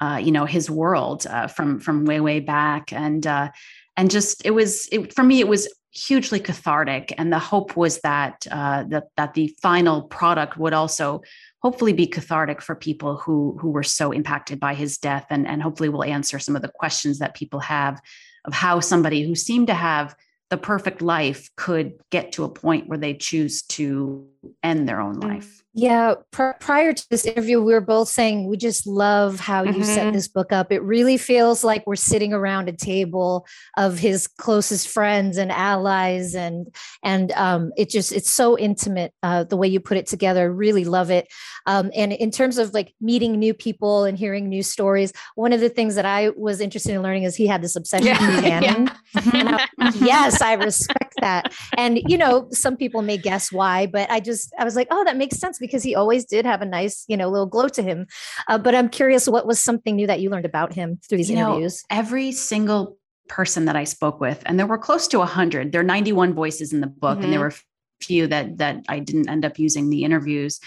uh, 0.00 0.16
you 0.16 0.32
know 0.32 0.46
his 0.46 0.68
world 0.68 1.26
uh, 1.28 1.46
from 1.46 1.78
from 1.78 2.04
way 2.04 2.18
way 2.18 2.40
back. 2.40 2.92
And 2.92 3.24
uh, 3.24 3.50
and 3.96 4.10
just 4.10 4.44
it 4.44 4.50
was 4.50 4.88
it, 4.90 5.14
for 5.14 5.22
me 5.22 5.40
it 5.40 5.48
was 5.48 5.72
hugely 5.94 6.40
cathartic 6.40 7.12
and 7.18 7.30
the 7.30 7.38
hope 7.38 7.76
was 7.76 8.00
that 8.00 8.46
uh, 8.50 8.82
that 8.84 9.08
that 9.18 9.34
the 9.34 9.54
final 9.60 10.02
product 10.02 10.56
would 10.56 10.72
also 10.72 11.20
hopefully 11.62 11.92
be 11.92 12.06
cathartic 12.06 12.62
for 12.62 12.74
people 12.74 13.16
who 13.18 13.58
who 13.60 13.70
were 13.70 13.82
so 13.82 14.10
impacted 14.10 14.58
by 14.58 14.72
his 14.72 14.96
death 14.96 15.26
and 15.28 15.46
and 15.46 15.62
hopefully 15.62 15.90
will 15.90 16.02
answer 16.04 16.38
some 16.38 16.56
of 16.56 16.62
the 16.62 16.72
questions 16.74 17.18
that 17.18 17.34
people 17.34 17.60
have 17.60 18.00
of 18.46 18.54
how 18.54 18.80
somebody 18.80 19.22
who 19.22 19.34
seemed 19.34 19.66
to 19.66 19.74
have 19.74 20.16
the 20.48 20.56
perfect 20.56 21.02
life 21.02 21.50
could 21.56 21.92
get 22.10 22.32
to 22.32 22.44
a 22.44 22.48
point 22.48 22.88
where 22.88 22.98
they 22.98 23.14
choose 23.14 23.62
to 23.62 24.26
end 24.62 24.88
their 24.88 25.00
own 25.00 25.16
mm. 25.16 25.24
life 25.24 25.62
yeah, 25.74 26.16
pr- 26.32 26.52
prior 26.60 26.92
to 26.92 27.08
this 27.08 27.24
interview, 27.24 27.62
we 27.62 27.72
were 27.72 27.80
both 27.80 28.08
saying 28.08 28.46
we 28.46 28.58
just 28.58 28.86
love 28.86 29.40
how 29.40 29.62
you 29.62 29.72
mm-hmm. 29.72 29.82
set 29.82 30.12
this 30.12 30.28
book 30.28 30.52
up. 30.52 30.70
It 30.70 30.82
really 30.82 31.16
feels 31.16 31.64
like 31.64 31.86
we're 31.86 31.96
sitting 31.96 32.34
around 32.34 32.68
a 32.68 32.72
table 32.72 33.46
of 33.78 33.98
his 33.98 34.26
closest 34.26 34.88
friends 34.88 35.38
and 35.38 35.50
allies, 35.50 36.34
and 36.34 36.66
and 37.02 37.32
um, 37.32 37.72
it 37.78 37.88
just 37.88 38.12
it's 38.12 38.30
so 38.30 38.58
intimate 38.58 39.14
uh, 39.22 39.44
the 39.44 39.56
way 39.56 39.66
you 39.66 39.80
put 39.80 39.96
it 39.96 40.06
together. 40.06 40.52
Really 40.52 40.84
love 40.84 41.10
it. 41.10 41.26
Um, 41.64 41.90
and 41.96 42.12
in 42.12 42.30
terms 42.30 42.58
of 42.58 42.74
like 42.74 42.94
meeting 43.00 43.38
new 43.38 43.54
people 43.54 44.04
and 44.04 44.18
hearing 44.18 44.50
new 44.50 44.62
stories, 44.62 45.14
one 45.36 45.54
of 45.54 45.60
the 45.60 45.70
things 45.70 45.94
that 45.94 46.04
I 46.04 46.30
was 46.36 46.60
interested 46.60 46.92
in 46.92 47.00
learning 47.00 47.22
is 47.22 47.34
he 47.34 47.46
had 47.46 47.62
this 47.62 47.76
obsession 47.76 48.06
yeah. 48.08 48.34
with 48.36 48.44
Cannon. 48.44 48.90
yeah. 49.32 49.66
I, 49.78 49.92
yes, 50.02 50.42
I 50.42 50.52
respect 50.52 51.14
that. 51.22 51.54
And 51.78 51.98
you 52.06 52.18
know, 52.18 52.48
some 52.50 52.76
people 52.76 53.00
may 53.00 53.16
guess 53.16 53.50
why, 53.50 53.86
but 53.86 54.10
I 54.10 54.20
just 54.20 54.31
I 54.58 54.64
was 54.64 54.76
like, 54.76 54.88
oh, 54.90 55.04
that 55.04 55.16
makes 55.16 55.38
sense 55.38 55.58
because 55.58 55.82
he 55.82 55.94
always 55.94 56.24
did 56.24 56.44
have 56.44 56.62
a 56.62 56.66
nice, 56.66 57.04
you 57.08 57.16
know, 57.16 57.28
little 57.28 57.46
glow 57.46 57.68
to 57.68 57.82
him. 57.82 58.06
Uh, 58.48 58.58
but 58.58 58.74
I'm 58.74 58.88
curious, 58.88 59.28
what 59.28 59.46
was 59.46 59.60
something 59.60 59.96
new 59.96 60.06
that 60.06 60.20
you 60.20 60.30
learned 60.30 60.46
about 60.46 60.72
him 60.72 60.98
through 61.08 61.18
these 61.18 61.30
you 61.30 61.36
interviews? 61.36 61.84
Know, 61.90 61.96
every 61.98 62.32
single 62.32 62.96
person 63.28 63.64
that 63.66 63.76
I 63.76 63.84
spoke 63.84 64.20
with, 64.20 64.42
and 64.46 64.58
there 64.58 64.66
were 64.66 64.78
close 64.78 65.08
to 65.08 65.18
100. 65.18 65.72
There 65.72 65.80
are 65.80 65.84
91 65.84 66.34
voices 66.34 66.72
in 66.72 66.80
the 66.80 66.86
book, 66.86 67.16
mm-hmm. 67.16 67.24
and 67.24 67.32
there 67.32 67.40
mm-hmm. 67.40 67.56
were 67.56 68.00
a 68.00 68.04
few 68.04 68.26
that 68.28 68.58
that 68.58 68.84
I 68.88 68.98
didn't 68.98 69.28
end 69.28 69.44
up 69.44 69.58
using 69.58 69.90
the 69.90 70.04
interviews. 70.04 70.60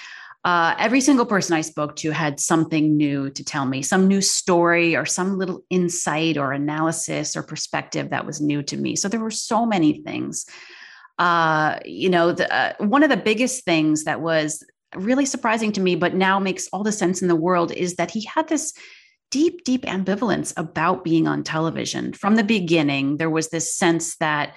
Uh, 0.46 0.76
every 0.78 1.02
single 1.02 1.26
person 1.26 1.56
I 1.56 1.62
spoke 1.62 1.96
to 1.98 2.12
had 2.12 2.40
something 2.40 2.96
new 2.96 3.32
to 3.32 3.44
tell 3.44 3.66
me, 3.66 3.82
some 3.82 4.08
new 4.08 4.22
story 4.22 4.96
or 4.96 5.04
some 5.04 5.40
little 5.40 5.64
insight 5.72 6.38
or 6.38 6.52
analysis 6.52 7.36
or 7.36 7.42
perspective 7.42 8.12
that 8.12 8.28
was 8.28 8.40
new 8.40 8.62
to 8.62 8.78
me. 8.78 8.96
So 8.96 9.10
there 9.10 9.20
were 9.20 9.32
so 9.32 9.66
many 9.66 10.04
things. 10.04 10.46
Uh, 11.18 11.80
you 11.86 12.10
know, 12.10 12.32
the, 12.32 12.54
uh, 12.54 12.74
one 12.80 13.04
of 13.04 13.10
the 13.10 13.18
biggest 13.18 13.64
things 13.64 14.04
that 14.04 14.22
was 14.22 14.64
really 14.96 15.26
surprising 15.26 15.72
to 15.74 15.82
me, 15.82 15.96
but 15.96 16.14
now 16.14 16.40
makes 16.40 16.68
all 16.70 16.84
the 16.84 16.92
sense 16.92 17.22
in 17.22 17.28
the 17.28 17.36
world 17.36 17.72
is 17.72 17.96
that 17.96 18.12
he 18.12 18.26
had 18.26 18.48
this 18.48 18.74
deep, 19.32 19.64
deep 19.64 19.84
ambivalence 19.84 20.54
about 20.58 21.04
being 21.04 21.28
on 21.28 21.44
television. 21.44 22.14
From 22.14 22.36
the 22.36 22.44
beginning, 22.44 23.18
there 23.18 23.30
was 23.30 23.50
this 23.50 23.76
sense 23.76 24.16
that 24.18 24.56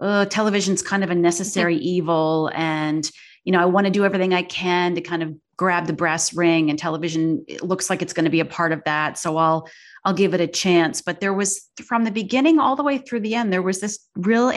uh, 0.00 0.26
television's 0.26 0.82
kind 0.82 1.04
of 1.04 1.10
a 1.10 1.14
necessary 1.14 1.76
evil. 1.96 2.50
And, 2.54 3.08
you 3.44 3.52
know, 3.52 3.60
I 3.60 3.66
want 3.66 3.86
to 3.86 3.90
do 3.90 4.04
everything 4.04 4.34
I 4.34 4.42
can 4.42 4.94
to 4.94 5.00
kind 5.00 5.22
of 5.22 5.34
grab 5.56 5.86
the 5.86 5.92
brass 5.92 6.34
ring 6.34 6.70
and 6.70 6.78
television 6.78 7.44
it 7.46 7.62
looks 7.62 7.88
like 7.88 8.02
it's 8.02 8.12
going 8.12 8.24
to 8.24 8.30
be 8.30 8.40
a 8.40 8.44
part 8.44 8.72
of 8.72 8.82
that. 8.84 9.18
So 9.18 9.36
I'll, 9.36 9.68
I'll 10.04 10.14
give 10.14 10.34
it 10.34 10.40
a 10.40 10.46
chance. 10.46 11.02
But 11.02 11.20
there 11.20 11.34
was 11.34 11.68
from 11.84 12.04
the 12.04 12.10
beginning 12.10 12.58
all 12.58 12.74
the 12.74 12.82
way 12.82 12.98
through 12.98 13.20
the 13.20 13.34
end, 13.34 13.52
there 13.52 13.62
was 13.62 13.80
this 13.80 13.98
real 14.16 14.50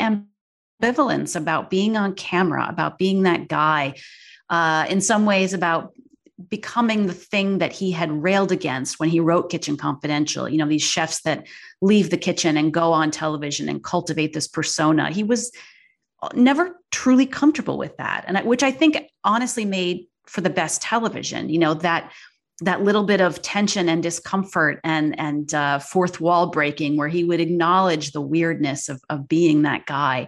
ambivalence 0.81 1.35
about 1.35 1.69
being 1.69 1.97
on 1.97 2.13
camera, 2.15 2.65
about 2.69 2.97
being 2.97 3.23
that 3.23 3.47
guy 3.47 3.95
uh, 4.49 4.85
in 4.89 5.01
some 5.01 5.25
ways 5.25 5.53
about 5.53 5.93
becoming 6.49 7.07
the 7.07 7.13
thing 7.13 7.59
that 7.59 7.71
he 7.71 7.91
had 7.91 8.11
railed 8.11 8.51
against 8.51 8.99
when 8.99 9.09
he 9.09 9.19
wrote 9.19 9.49
Kitchen 9.49 9.77
Confidential. 9.77 10.49
You 10.49 10.57
know, 10.57 10.67
these 10.67 10.83
chefs 10.83 11.21
that 11.21 11.47
leave 11.81 12.09
the 12.09 12.17
kitchen 12.17 12.57
and 12.57 12.73
go 12.73 12.91
on 12.91 13.09
television 13.11 13.69
and 13.69 13.83
cultivate 13.83 14.33
this 14.33 14.47
persona. 14.47 15.11
He 15.11 15.23
was 15.23 15.51
never 16.33 16.75
truly 16.91 17.25
comfortable 17.25 17.77
with 17.77 17.95
that, 17.97 18.25
and 18.27 18.37
which 18.45 18.63
I 18.63 18.71
think 18.71 18.97
honestly 19.23 19.65
made 19.65 20.07
for 20.27 20.41
the 20.41 20.49
best 20.49 20.81
television. 20.81 21.49
You 21.49 21.59
know 21.59 21.73
that 21.75 22.11
that 22.61 22.83
little 22.83 23.03
bit 23.03 23.21
of 23.21 23.41
tension 23.41 23.89
and 23.89 24.03
discomfort 24.03 24.79
and 24.83 25.17
and 25.19 25.53
uh, 25.53 25.79
fourth 25.79 26.19
wall 26.19 26.47
breaking, 26.47 26.97
where 26.97 27.07
he 27.07 27.23
would 27.23 27.39
acknowledge 27.39 28.11
the 28.11 28.21
weirdness 28.21 28.89
of 28.89 29.01
of 29.09 29.27
being 29.27 29.61
that 29.61 29.85
guy. 29.85 30.27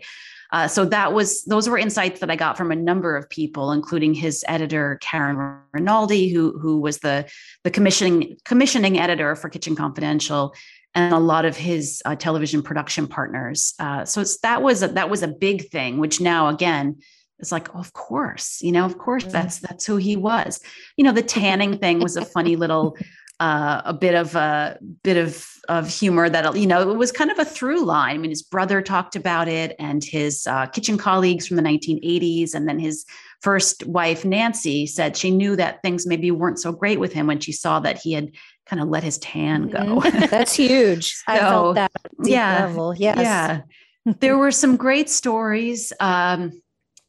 Uh, 0.52 0.68
so 0.68 0.86
that 0.86 1.14
was 1.14 1.44
those 1.44 1.68
were 1.68 1.78
insights 1.78 2.20
that 2.20 2.32
I 2.32 2.36
got 2.36 2.58
from 2.58 2.72
a 2.72 2.76
number 2.76 3.16
of 3.16 3.30
people, 3.30 3.72
including 3.72 4.14
his 4.14 4.46
editor 4.48 4.98
Karen 5.02 5.60
Rinaldi, 5.74 6.30
who 6.30 6.58
who 6.60 6.80
was 6.80 7.00
the 7.00 7.30
the 7.64 7.72
commissioning 7.72 8.38
commissioning 8.46 9.00
editor 9.00 9.36
for 9.36 9.50
Kitchen 9.50 9.76
Confidential, 9.76 10.54
and 10.96 11.14
a 11.14 11.20
lot 11.20 11.46
of 11.46 11.58
his 11.58 12.02
uh, 12.06 12.16
television 12.16 12.62
production 12.62 13.08
partners. 13.08 13.74
Uh, 13.80 14.06
so 14.06 14.22
it's 14.22 14.40
that 14.40 14.62
was 14.62 14.84
a, 14.84 14.88
that 14.90 15.10
was 15.10 15.24
a 15.24 15.28
big 15.28 15.70
thing, 15.70 15.98
which 15.98 16.22
now 16.22 16.48
again 16.48 16.98
it's 17.40 17.52
like 17.52 17.74
oh, 17.76 17.80
of 17.80 17.94
course 17.94 18.62
you 18.62 18.72
know 18.72 18.84
of 18.84 18.98
course 18.98 19.24
mm-hmm. 19.24 19.34
that's 19.34 19.60
that's 19.60 19.86
who 19.86 19.98
he 19.98 20.16
was 20.16 20.60
you 20.96 21.04
know 21.04 21.12
the 21.12 21.22
tanning 21.22 21.78
thing 21.78 22.00
was 22.00 22.18
a 22.18 22.26
funny 22.26 22.56
little 22.56 22.98
uh, 23.40 23.82
a 23.86 23.94
bit 23.94 24.16
of 24.16 24.36
a 24.36 24.78
bit 25.04 25.18
of 25.18 25.48
of 25.70 25.90
humor 25.90 26.30
that 26.30 26.56
you 26.56 26.66
know 26.66 26.90
it 26.90 26.98
was 26.98 27.12
kind 27.12 27.30
of 27.30 27.38
a 27.40 27.46
through 27.46 27.84
line. 27.84 28.16
I 28.16 28.18
mean, 28.18 28.32
his 28.32 28.42
brother 28.42 28.82
talked 28.82 29.16
about 29.16 29.48
it, 29.48 29.76
and 29.80 30.04
his 30.04 30.48
uh, 30.48 30.66
kitchen 30.68 30.98
colleagues 30.98 31.48
from 31.48 31.58
the 31.58 31.64
1980s, 31.64 32.54
and 32.54 32.68
then 32.68 32.80
his 32.80 33.06
first 33.42 33.86
wife 33.86 34.26
Nancy 34.26 34.88
said 34.88 35.16
she 35.16 35.30
knew 35.30 35.56
that 35.56 35.82
things 35.84 36.08
maybe 36.08 36.32
weren't 36.32 36.60
so 36.60 36.72
great 36.72 37.00
with 37.00 37.14
him 37.14 37.28
when 37.28 37.40
she 37.40 37.52
saw 37.52 37.80
that 37.80 38.00
he 38.00 38.14
had 38.14 38.32
kind 38.66 38.82
of 38.82 38.90
let 38.90 39.04
his 39.04 39.18
tan 39.20 39.68
go. 39.68 39.78
Mm-hmm. 39.78 40.26
That's 40.30 40.54
huge. 40.54 41.14
so, 41.14 41.24
I 41.28 41.40
felt 41.40 41.76
that 41.76 41.92
yeah, 42.24 42.66
level. 42.66 42.96
Yes. 42.96 43.18
Yeah. 43.20 43.62
there 44.20 44.38
were 44.38 44.52
some 44.52 44.76
great 44.76 45.10
stories. 45.10 45.94
Um, 46.00 46.62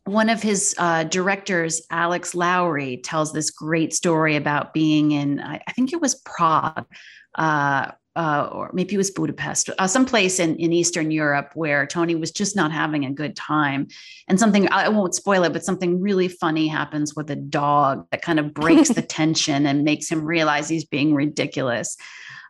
one 0.09 0.31
of 0.31 0.43
his 0.43 0.75
uh, 0.79 1.05
directors, 1.05 1.83
Alex 1.91 2.35
Lowry, 2.35 2.97
tells 2.99 3.33
this 3.33 3.50
great 3.50 3.93
story 3.93 4.37
about 4.37 4.73
being 4.73 5.12
in, 5.12 5.38
I, 5.41 5.61
I 5.67 5.73
think 5.73 5.93
it 5.93 6.00
was 6.00 6.15
Prague, 6.17 6.87
uh, 7.35 7.93
uh, 8.17 8.49
or 8.50 8.71
maybe 8.73 8.95
it 8.95 8.99
was 8.99 9.11
Budapest, 9.11 9.71
uh, 9.79 9.87
someplace 9.87 10.41
in, 10.41 10.57
in 10.57 10.73
Eastern 10.73 11.11
Europe 11.11 11.53
where 11.55 11.87
Tony 11.87 12.15
was 12.15 12.33
just 12.33 12.57
not 12.57 12.73
having 12.73 13.05
a 13.05 13.12
good 13.12 13.37
time. 13.37 13.87
And 14.27 14.41
something, 14.41 14.69
I 14.73 14.88
won't 14.88 15.15
spoil 15.15 15.45
it, 15.45 15.53
but 15.53 15.65
something 15.65 16.00
really 16.00 16.27
funny 16.27 16.67
happens 16.67 17.15
with 17.15 17.31
a 17.31 17.37
dog 17.37 18.07
that 18.11 18.23
kind 18.23 18.41
of 18.41 18.55
breaks 18.55 18.88
the 18.88 19.03
tension 19.19 19.67
and 19.67 19.85
makes 19.85 20.11
him 20.11 20.25
realize 20.25 20.69
he's 20.69 20.87
being 20.87 21.15
ridiculous 21.15 21.97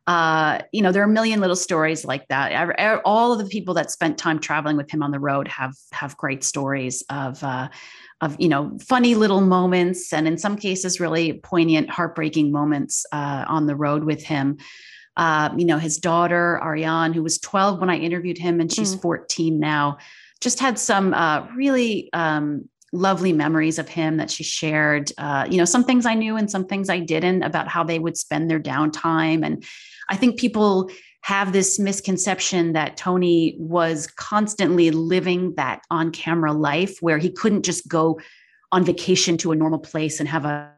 uh, 0.09 0.63
you 0.73 0.81
know, 0.81 0.91
there 0.91 1.03
are 1.03 1.05
a 1.05 1.13
million 1.13 1.39
little 1.39 1.55
stories 1.55 2.03
like 2.03 2.27
that. 2.29 2.73
All 3.05 3.31
of 3.31 3.39
the 3.39 3.45
people 3.45 3.75
that 3.75 3.91
spent 3.91 4.17
time 4.17 4.39
traveling 4.39 4.79
with 4.79 4.91
him 4.91 5.03
on 5.03 5.11
the 5.11 5.21
road 5.21 5.47
have 5.49 5.75
have 5.93 6.17
great 6.17 6.43
stories 6.43 7.05
of 7.11 7.45
uh, 7.45 7.69
of 8.23 8.35
you 8.41 8.49
know 8.49 8.79
funny 8.81 9.15
little 9.15 9.43
moments, 9.43 10.11
and 10.15 10.27
in 10.27 10.39
some 10.39 10.57
cases, 10.57 10.99
really 10.99 11.35
poignant, 11.35 11.91
heartbreaking 11.91 12.51
moments 12.51 13.05
uh, 13.13 13.45
on 13.49 13.67
the 13.67 13.77
road 13.77 14.05
with 14.05 14.25
him. 14.25 14.57
Uh, 15.19 15.51
you 15.59 15.67
know, 15.67 15.77
his 15.77 15.99
daughter 15.99 16.59
Ariane, 16.63 17.13
who 17.13 17.23
was 17.23 17.39
12 17.39 17.79
when 17.79 17.91
I 17.91 17.99
interviewed 17.99 18.39
him, 18.39 18.61
and 18.61 18.73
she's 18.73 18.97
mm. 18.97 19.03
14 19.03 19.61
now, 19.61 19.99
just 20.41 20.59
had 20.59 20.79
some 20.79 21.13
uh, 21.13 21.47
really 21.55 22.09
um, 22.15 22.67
lovely 22.95 23.35
memories 23.35 23.79
of 23.79 23.91
him 23.91 24.17
that 24.17 24.31
she 24.31 24.43
shared. 24.43 25.13
Uh, 25.19 25.47
you 25.51 25.59
know, 25.59 25.67
some 25.67 25.85
things 25.85 26.07
I 26.07 26.15
knew 26.15 26.37
and 26.37 26.51
some 26.51 26.65
things 26.65 26.89
I 26.89 27.01
didn't 27.01 27.43
about 27.43 27.69
how 27.69 27.85
they 27.85 27.99
would 27.99 28.17
spend 28.17 28.51
their 28.51 28.61
downtime. 28.61 29.45
And 29.45 29.65
I 30.09 30.17
think 30.17 30.39
people 30.39 30.91
have 31.23 31.53
this 31.53 31.79
misconception 31.79 32.73
that 32.73 32.97
Tony 32.97 33.57
was 33.59 34.07
constantly 34.07 34.91
living 34.91 35.55
that 35.57 35.83
on 35.91 36.11
camera 36.11 36.53
life 36.53 36.99
where 37.01 37.19
he 37.19 37.31
couldn't 37.31 37.65
just 37.65 37.89
go 37.89 38.19
on 38.73 38.85
vacation 38.85 39.37
to 39.39 39.53
a 39.53 39.57
normal 39.57 39.79
place 39.79 40.21
and 40.21 40.29
have 40.29 40.45
a 40.45 40.73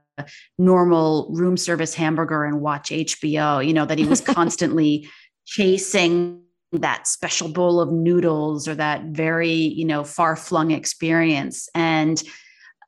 normal 0.58 1.30
room 1.32 1.56
service 1.56 1.94
hamburger 1.94 2.44
and 2.44 2.60
watch 2.60 2.90
HBO, 2.90 3.64
you 3.64 3.72
know, 3.72 3.86
that 3.86 3.98
he 3.98 4.04
was 4.04 4.20
constantly 4.38 5.08
chasing 5.46 6.42
that 6.72 7.06
special 7.06 7.48
bowl 7.48 7.80
of 7.80 7.92
noodles 7.92 8.68
or 8.68 8.74
that 8.76 9.02
very 9.06 9.50
you 9.50 9.84
know 9.84 10.04
far 10.04 10.36
flung 10.36 10.70
experience. 10.70 11.68
And 11.74 12.22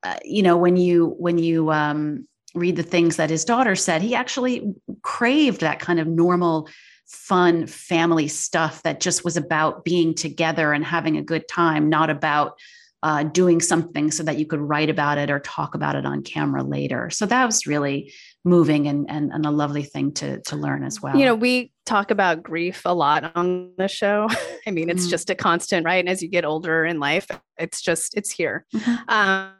uh, 0.05 0.17
you 0.25 0.43
know 0.43 0.57
when 0.57 0.77
you 0.77 1.15
when 1.19 1.39
you 1.39 1.71
um, 1.73 2.27
read 2.55 2.77
the 2.77 2.83
things 2.83 3.17
that 3.17 3.31
his 3.31 3.45
daughter 3.45 3.75
said 3.75 4.03
he 4.03 4.15
actually 4.15 4.75
craved 5.03 5.61
that 5.61 5.79
kind 5.79 5.99
of 5.99 6.07
normal 6.07 6.69
fun 7.07 7.67
family 7.67 8.29
stuff 8.29 8.83
that 8.83 9.01
just 9.01 9.25
was 9.25 9.37
about 9.37 9.85
being 9.85 10.15
together 10.15 10.73
and 10.73 10.85
having 10.85 11.17
a 11.17 11.23
good 11.23 11.47
time 11.49 11.89
not 11.89 12.11
about 12.11 12.59
uh, 13.03 13.25
doing 13.25 13.61
something 13.61 14.13
so 14.13 14.23
that 14.23 14.39
you 14.39 14.47
could 14.47 14.61
write 14.61 14.89
about 14.89 15.19
it 15.19 15.29
or 15.29 15.41
talk 15.41 15.75
about 15.75 15.97
it 15.97 16.07
on 16.07 16.23
camera 16.23 16.63
later 16.63 17.11
so 17.11 17.27
that 17.27 17.45
was 17.45 17.67
really 17.67 18.13
moving 18.45 18.89
and, 18.89 19.09
and, 19.09 19.31
and 19.33 19.47
a 19.47 19.51
lovely 19.51 19.85
thing 19.85 20.13
to, 20.13 20.41
to 20.41 20.57
learn 20.57 20.83
as 20.83 21.01
well. 21.01 21.17
You 21.17 21.25
know, 21.25 21.35
we 21.35 21.73
talk 21.87 22.11
about 22.11 22.43
grief 22.43 22.83
a 22.85 22.95
lot 22.95 23.33
on 23.37 23.73
the 23.79 23.89
show. 23.89 24.29
I 24.67 24.71
mean, 24.71 24.89
it's 24.89 25.03
mm-hmm. 25.03 25.11
just 25.11 25.31
a 25.31 25.35
constant, 25.35 25.85
right? 25.85 26.01
And 26.01 26.09
as 26.09 26.23
you 26.23 26.29
get 26.29 26.45
older 26.45 26.85
in 26.85 26.99
life, 26.99 27.27
it's 27.57 27.81
just, 27.81 28.17
it's 28.17 28.31
here. 28.31 28.67
Mm-hmm. 28.75 29.09
Um, 29.09 29.53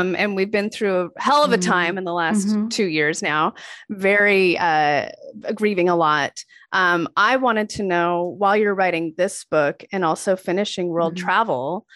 and 0.00 0.36
we've 0.36 0.50
been 0.50 0.70
through 0.70 1.10
a 1.16 1.20
hell 1.20 1.44
of 1.44 1.52
a 1.52 1.58
mm-hmm. 1.58 1.70
time 1.70 1.98
in 1.98 2.04
the 2.04 2.12
last 2.12 2.48
mm-hmm. 2.48 2.68
two 2.68 2.86
years 2.86 3.22
now, 3.22 3.54
very 3.88 4.58
uh, 4.58 5.08
grieving 5.54 5.88
a 5.88 5.96
lot. 5.96 6.44
Um, 6.72 7.08
I 7.16 7.36
wanted 7.36 7.68
to 7.70 7.82
know 7.82 8.34
while 8.38 8.56
you're 8.56 8.74
writing 8.74 9.14
this 9.16 9.44
book 9.44 9.84
and 9.92 10.04
also 10.04 10.36
finishing 10.36 10.88
World 10.88 11.14
mm-hmm. 11.14 11.24
Travel, 11.24 11.86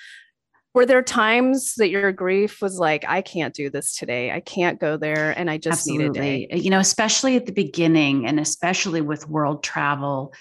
were 0.75 0.85
there 0.85 1.03
times 1.03 1.75
that 1.77 1.89
your 1.89 2.11
grief 2.13 2.61
was 2.61 2.79
like 2.79 3.05
i 3.07 3.23
can't 3.23 3.55
do 3.55 3.71
this 3.71 3.97
today 3.97 4.33
i 4.33 4.41
can't 4.41 4.81
go 4.81 4.97
there 4.97 5.31
and 5.39 5.49
i 5.49 5.57
just 5.57 5.87
Absolutely. 5.89 6.21
need 6.21 6.49
a 6.49 6.49
day 6.49 6.59
you 6.59 6.69
know 6.69 6.81
especially 6.81 7.37
at 7.37 7.47
the 7.47 7.53
beginning 7.53 8.27
and 8.27 8.41
especially 8.41 9.01
with 9.01 9.29
world 9.29 9.63
travel 9.63 10.35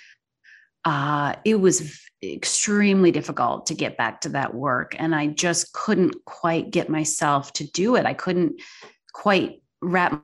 uh, 0.86 1.36
it 1.46 1.62
was 1.62 1.98
extremely 2.24 3.12
difficult 3.12 3.66
to 3.66 3.74
get 3.74 3.98
back 3.98 4.22
to 4.22 4.30
that 4.30 4.54
work 4.54 4.96
and 4.98 5.14
i 5.14 5.28
just 5.28 5.74
couldn't 5.74 6.16
quite 6.26 6.72
get 6.72 6.90
myself 6.90 7.52
to 7.54 7.70
do 7.72 7.96
it 7.96 8.06
i 8.06 8.14
couldn't 8.14 8.62
quite 9.14 9.62
wrap 9.82 10.24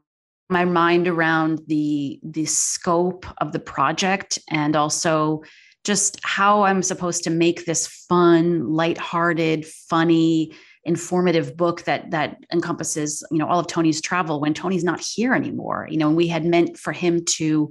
my 0.50 0.66
mind 0.66 1.08
around 1.08 1.62
the 1.68 2.20
the 2.24 2.46
scope 2.46 3.26
of 3.40 3.52
the 3.52 3.60
project 3.60 4.40
and 4.50 4.76
also 4.76 5.42
just 5.86 6.20
how 6.24 6.64
I'm 6.64 6.84
supposed 6.84 7.24
to 7.24 7.30
make 7.30 7.66
this 7.66 7.88
fun, 7.88 8.74
lighthearted, 8.74 9.66
funny, 9.66 10.54
informative 10.84 11.56
book 11.56 11.84
that 11.84 12.12
that 12.12 12.38
encompasses, 12.52 13.24
you 13.32 13.38
know, 13.38 13.48
all 13.48 13.60
of 13.60 13.68
Tony's 13.68 14.02
travel 14.02 14.40
when 14.40 14.54
Tony's 14.54 14.84
not 14.84 15.00
here 15.00 15.34
anymore. 15.34 15.88
You 15.90 15.98
know, 15.98 16.08
and 16.10 16.18
we 16.18 16.28
had 16.28 16.46
meant 16.46 16.78
for 16.78 16.92
him 16.92 17.24
to 17.38 17.70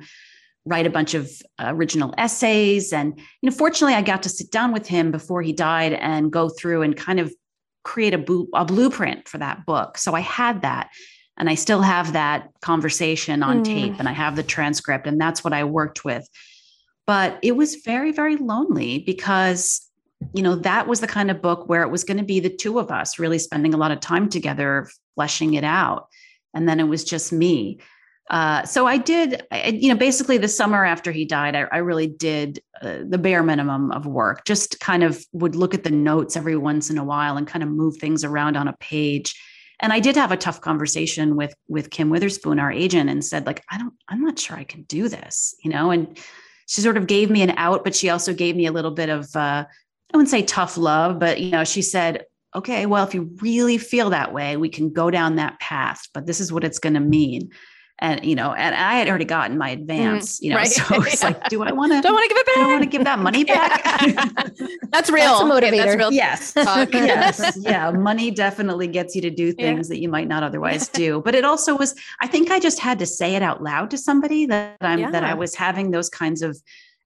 write 0.64 0.86
a 0.86 0.90
bunch 0.90 1.14
of 1.14 1.30
original 1.60 2.14
essays 2.18 2.92
and 2.92 3.18
you 3.40 3.50
know 3.50 3.56
fortunately 3.56 3.94
i 3.94 4.02
got 4.02 4.22
to 4.22 4.28
sit 4.28 4.50
down 4.50 4.72
with 4.72 4.86
him 4.86 5.10
before 5.10 5.40
he 5.40 5.52
died 5.52 5.94
and 5.94 6.30
go 6.30 6.48
through 6.48 6.82
and 6.82 6.96
kind 6.96 7.20
of 7.20 7.32
create 7.84 8.12
a, 8.12 8.18
bo- 8.18 8.48
a 8.54 8.64
blueprint 8.64 9.26
for 9.28 9.38
that 9.38 9.64
book 9.64 9.96
so 9.96 10.14
i 10.14 10.20
had 10.20 10.62
that 10.62 10.90
and 11.38 11.48
i 11.48 11.54
still 11.54 11.80
have 11.80 12.12
that 12.12 12.48
conversation 12.60 13.42
on 13.42 13.60
mm. 13.60 13.64
tape 13.64 13.94
and 13.98 14.08
i 14.08 14.12
have 14.12 14.36
the 14.36 14.42
transcript 14.42 15.06
and 15.06 15.20
that's 15.20 15.42
what 15.42 15.52
i 15.52 15.64
worked 15.64 16.04
with 16.04 16.28
but 17.08 17.38
it 17.40 17.56
was 17.56 17.76
very, 17.76 18.12
very 18.12 18.36
lonely 18.36 18.98
because, 18.98 19.80
you 20.34 20.42
know, 20.42 20.56
that 20.56 20.86
was 20.86 21.00
the 21.00 21.06
kind 21.06 21.30
of 21.30 21.40
book 21.40 21.66
where 21.66 21.82
it 21.82 21.88
was 21.88 22.04
going 22.04 22.18
to 22.18 22.22
be 22.22 22.38
the 22.38 22.54
two 22.54 22.78
of 22.78 22.90
us 22.90 23.18
really 23.18 23.38
spending 23.38 23.72
a 23.72 23.78
lot 23.78 23.90
of 23.90 24.00
time 24.00 24.28
together, 24.28 24.90
fleshing 25.14 25.54
it 25.54 25.64
out. 25.64 26.08
And 26.52 26.68
then 26.68 26.78
it 26.78 26.84
was 26.84 27.04
just 27.04 27.32
me. 27.32 27.80
Uh, 28.30 28.62
so 28.64 28.86
I 28.86 28.98
did, 28.98 29.42
I, 29.50 29.68
you 29.68 29.88
know, 29.88 29.98
basically 29.98 30.36
the 30.36 30.48
summer 30.48 30.84
after 30.84 31.10
he 31.12 31.24
died, 31.24 31.56
I, 31.56 31.62
I 31.72 31.78
really 31.78 32.06
did 32.06 32.62
uh, 32.82 32.98
the 33.08 33.18
bare 33.18 33.42
minimum 33.42 33.90
of 33.90 34.06
work, 34.06 34.44
just 34.44 34.80
kind 34.80 35.02
of 35.02 35.24
would 35.32 35.56
look 35.56 35.72
at 35.72 35.84
the 35.84 35.90
notes 35.90 36.36
every 36.36 36.56
once 36.56 36.90
in 36.90 36.98
a 36.98 37.04
while 37.04 37.36
and 37.36 37.46
kind 37.46 37.62
of 37.62 37.70
move 37.70 37.96
things 37.96 38.24
around 38.24 38.56
on 38.56 38.68
a 38.68 38.76
page. 38.80 39.34
And 39.80 39.92
I 39.92 40.00
did 40.00 40.16
have 40.16 40.32
a 40.32 40.36
tough 40.36 40.60
conversation 40.60 41.36
with 41.36 41.54
with 41.68 41.90
Kim 41.90 42.10
Witherspoon, 42.10 42.58
our 42.58 42.72
agent, 42.72 43.08
and 43.08 43.24
said, 43.24 43.46
like, 43.46 43.64
I 43.70 43.78
don't, 43.78 43.94
I'm 44.08 44.22
not 44.22 44.38
sure 44.38 44.56
I 44.56 44.64
can 44.64 44.82
do 44.82 45.08
this, 45.08 45.54
you 45.62 45.70
know, 45.70 45.90
and 45.90 46.18
she 46.66 46.82
sort 46.82 46.98
of 46.98 47.06
gave 47.06 47.30
me 47.30 47.42
an 47.42 47.54
out, 47.56 47.82
but 47.82 47.94
she 47.94 48.10
also 48.10 48.34
gave 48.34 48.56
me 48.56 48.66
a 48.66 48.72
little 48.72 48.90
bit 48.90 49.08
of, 49.08 49.34
uh, 49.34 49.64
I 50.12 50.16
wouldn't 50.16 50.28
say 50.28 50.42
tough 50.42 50.76
love, 50.76 51.18
but 51.18 51.40
you 51.40 51.50
know, 51.50 51.64
she 51.64 51.80
said, 51.80 52.26
okay, 52.54 52.86
well, 52.86 53.06
if 53.06 53.14
you 53.14 53.30
really 53.40 53.78
feel 53.78 54.10
that 54.10 54.34
way, 54.34 54.56
we 54.56 54.68
can 54.68 54.92
go 54.92 55.10
down 55.10 55.36
that 55.36 55.60
path, 55.60 56.08
but 56.12 56.26
this 56.26 56.40
is 56.40 56.52
what 56.52 56.64
it's 56.64 56.78
going 56.78 56.94
to 56.94 57.00
mean. 57.00 57.50
And 58.00 58.24
you 58.24 58.36
know, 58.36 58.54
and 58.54 58.74
I 58.74 58.94
had 58.94 59.08
already 59.08 59.24
gotten 59.24 59.58
my 59.58 59.70
advance, 59.70 60.38
mm, 60.38 60.42
you 60.42 60.50
know, 60.50 60.56
right. 60.56 60.68
so 60.68 60.84
it's 61.02 61.22
like, 61.22 61.48
do 61.48 61.62
I 61.62 61.72
want 61.72 61.92
to? 61.92 62.00
Don't 62.00 62.12
want 62.12 62.28
to 62.28 62.34
give 62.34 62.38
it 62.38 62.46
back. 62.46 62.66
Want 62.66 62.82
to 62.82 62.88
give 62.88 63.04
that 63.04 63.18
money 63.18 63.44
back. 63.44 63.82
that's 64.90 65.10
real. 65.10 65.24
That's 65.26 65.40
a 65.40 65.44
motivator. 65.44 65.84
That's 65.84 65.96
real. 65.96 66.12
Yes. 66.12 66.52
yes. 66.56 67.58
Yeah. 67.60 67.90
Money 67.90 68.30
definitely 68.30 68.86
gets 68.86 69.16
you 69.16 69.22
to 69.22 69.30
do 69.30 69.52
things 69.52 69.88
yeah. 69.88 69.94
that 69.94 70.00
you 70.00 70.08
might 70.08 70.28
not 70.28 70.42
otherwise 70.42 70.88
do. 70.88 71.22
But 71.24 71.34
it 71.34 71.44
also 71.44 71.76
was. 71.76 71.94
I 72.20 72.28
think 72.28 72.50
I 72.50 72.60
just 72.60 72.78
had 72.78 72.98
to 73.00 73.06
say 73.06 73.34
it 73.34 73.42
out 73.42 73.62
loud 73.62 73.90
to 73.90 73.98
somebody 73.98 74.46
that 74.46 74.76
I'm 74.80 75.00
yeah. 75.00 75.10
that 75.10 75.24
I 75.24 75.34
was 75.34 75.54
having 75.54 75.90
those 75.90 76.08
kinds 76.08 76.42
of 76.42 76.56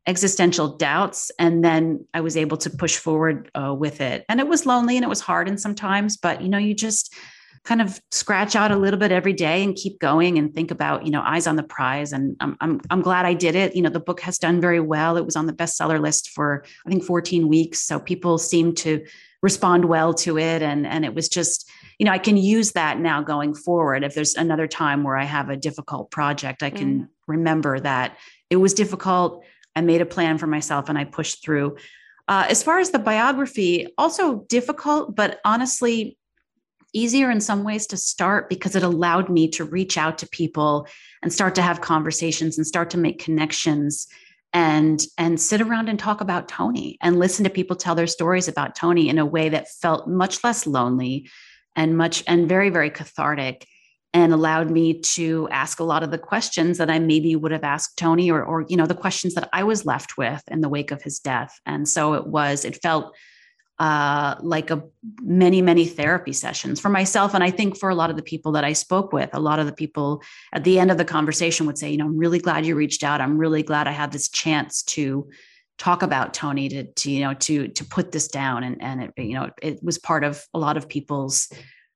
existential 0.09 0.77
doubts 0.79 1.31
and 1.39 1.65
then 1.65 2.05
i 2.13 2.21
was 2.21 2.37
able 2.37 2.57
to 2.57 2.69
push 2.69 2.97
forward 2.97 3.49
uh, 3.55 3.73
with 3.73 4.01
it 4.01 4.25
and 4.29 4.41
it 4.41 4.49
was 4.49 4.67
lonely 4.67 4.97
and 4.97 5.05
it 5.05 5.09
was 5.09 5.21
hard 5.21 5.47
and 5.47 5.61
sometimes 5.61 6.17
but 6.17 6.43
you 6.43 6.49
know 6.49 6.59
you 6.59 6.75
just 6.75 7.15
kind 7.65 7.81
of 7.81 8.01
scratch 8.11 8.57
out 8.57 8.73
a 8.73 8.77
little 8.77 8.99
bit 8.99 9.13
every 9.13 9.33
day 9.33 9.63
and 9.63 9.77
keep 9.77 10.01
going 10.01 10.37
and 10.37 10.53
think 10.53 10.71
about 10.71 11.05
you 11.05 11.13
know 11.13 11.23
eyes 11.23 11.47
on 11.47 11.57
the 11.57 11.63
prize. 11.63 12.13
And 12.13 12.37
I'm, 12.41 12.57
I'm 12.61 12.81
i'm 12.91 13.03
glad 13.03 13.25
i 13.25 13.35
did 13.35 13.55
it. 13.55 13.77
You 13.77 13.83
know 13.83 13.91
the 13.91 14.01
book 14.01 14.21
has 14.21 14.39
done 14.39 14.61
very 14.61 14.81
well. 14.81 15.17
It 15.17 15.25
was 15.25 15.37
on 15.37 15.47
the 15.47 15.53
bestseller 15.53 16.01
list 16.01 16.31
for 16.31 16.65
i 16.87 16.91
think 16.91 17.05
14 17.05 17.49
weeks. 17.49 17.83
So 17.83 18.01
people 18.01 18.39
seem 18.39 18.75
to 18.77 19.05
respond 19.43 19.85
well 19.85 20.13
to 20.15 20.39
it. 20.39 20.63
And 20.63 20.87
and 20.87 21.05
it 21.05 21.15
was 21.15 21.29
just 21.29 21.71
you 21.99 22.07
know 22.07 22.13
i 22.13 22.19
can 22.19 22.37
use 22.37 22.73
that 22.73 22.99
now 22.99 23.23
going 23.23 23.55
forward. 23.55 24.03
If 24.03 24.15
there's 24.15 24.35
another 24.35 24.67
time 24.67 25.05
where 25.05 25.17
i 25.17 25.25
have 25.25 25.49
a 25.49 25.57
difficult 25.57 26.11
project 26.11 26.63
i 26.63 26.71
can 26.71 27.01
mm. 27.01 27.09
remember 27.27 27.79
that 27.81 28.19
it 28.51 28.57
was 28.57 28.75
difficult. 28.75 29.45
I 29.75 29.81
made 29.81 30.03
a 30.03 30.07
plan 30.07 30.37
for 30.37 30.49
myself 30.49 30.89
and 30.89 30.99
i 30.99 31.05
pushed 31.05 31.45
through. 31.45 31.77
Uh, 32.29 32.47
as 32.49 32.63
far 32.63 32.79
as 32.79 32.91
the 32.91 32.99
biography 32.99 33.89
also 33.99 34.45
difficult 34.49 35.15
but 35.15 35.41
honestly 35.45 36.17
easier 36.93 37.31
in 37.31 37.41
some 37.41 37.65
ways 37.65 37.87
to 37.89 37.97
start 37.97 38.49
because 38.49 38.77
it 38.77 38.83
allowed 38.83 39.29
me 39.29 39.49
to 39.49 39.65
reach 39.65 39.97
out 39.97 40.19
to 40.19 40.29
people 40.29 40.87
and 41.23 41.33
start 41.33 41.55
to 41.55 41.63
have 41.63 41.81
conversations 41.81 42.59
and 42.59 42.67
start 42.67 42.91
to 42.91 42.99
make 42.99 43.23
connections 43.23 44.07
and 44.53 45.05
and 45.17 45.41
sit 45.41 45.61
around 45.61 45.89
and 45.89 45.99
talk 45.99 46.21
about 46.21 46.49
Tony 46.49 46.99
and 47.01 47.19
listen 47.19 47.45
to 47.45 47.51
people 47.51 47.75
tell 47.75 47.95
their 47.95 48.07
stories 48.07 48.49
about 48.49 48.75
Tony 48.75 49.09
in 49.09 49.19
a 49.19 49.27
way 49.27 49.49
that 49.49 49.71
felt 49.81 50.09
much 50.09 50.45
less 50.45 50.67
lonely 50.67 51.31
and 51.75 51.97
much 51.97 52.23
and 52.27 52.49
very 52.49 52.69
very 52.69 52.91
cathartic 52.91 53.67
and 54.15 54.33
allowed 54.33 54.71
me 54.71 55.01
to 55.01 55.49
ask 55.51 55.81
a 55.81 55.85
lot 55.85 56.03
of 56.03 56.11
the 56.11 56.19
questions 56.19 56.79
that 56.79 56.91
I 56.91 56.99
maybe 56.99 57.35
would 57.35 57.53
have 57.53 57.65
asked 57.65 57.97
Tony 57.97 58.31
or 58.31 58.45
or 58.45 58.67
you 58.69 58.77
know 58.77 58.87
the 58.87 58.95
questions 58.95 59.35
that 59.35 59.49
I 59.53 59.65
was 59.65 59.87
left 59.87 60.19
with 60.19 60.43
in 60.49 60.61
the 60.61 60.69
wake 60.69 60.91
of 60.91 61.03
his 61.03 61.19
death. 61.19 61.59
And 61.65 61.89
so 61.89 62.15
it 62.15 62.27
was 62.27 62.65
it 62.65 62.83
felt 62.83 63.15
uh, 63.79 64.37
like 64.41 64.71
a 64.71 64.83
many 65.23 65.63
many 65.63 65.87
therapy 65.87 66.33
sessions 66.33 66.79
for 66.79 66.89
myself. 66.89 67.35
And 67.35 67.43
i 67.43 67.51
think 67.51 67.77
for 67.77 67.89
a 67.89 67.95
lot 67.95 68.11
of 68.11 68.17
the 68.17 68.23
people 68.23 68.53
that 68.53 68.65
i 68.65 68.73
spoke 68.73 69.13
with 69.13 69.31
a 69.33 69.41
lot 69.41 69.59
of 69.59 69.67
the 69.67 69.73
people 69.73 70.23
at 70.53 70.65
the 70.65 70.79
end 70.79 70.91
of 70.91 70.99
the 70.99 71.05
conversation 71.05 71.67
would 71.67 71.79
say 71.79 71.91
you 71.91 71.97
know 71.97 72.05
i'm 72.05 72.19
really 72.19 72.39
glad 72.39 72.67
you 72.67 72.75
reached 72.75 73.03
out. 73.03 73.21
I'm 73.21 73.39
really 73.39 73.63
glad 73.63 73.89
i 73.89 73.93
had 73.93 74.13
this 74.13 74.29
chance 74.29 74.83
to 74.85 75.29
talk 75.79 76.03
about 76.03 76.35
tony 76.35 76.69
to, 76.69 76.85
to 76.85 77.11
you 77.11 77.21
know 77.21 77.35
to 77.35 77.69
to 77.69 77.85
put 77.85 78.13
this 78.13 78.29
down. 78.29 78.63
And 78.63 78.83
and 78.83 79.03
it 79.03 79.13
you 79.17 79.35
know 79.35 79.51
it 79.63 79.83
was 79.83 79.99
part 79.99 80.25
of 80.25 80.45
a 80.55 80.59
lot 80.59 80.77
of 80.77 80.89
people's 80.89 81.51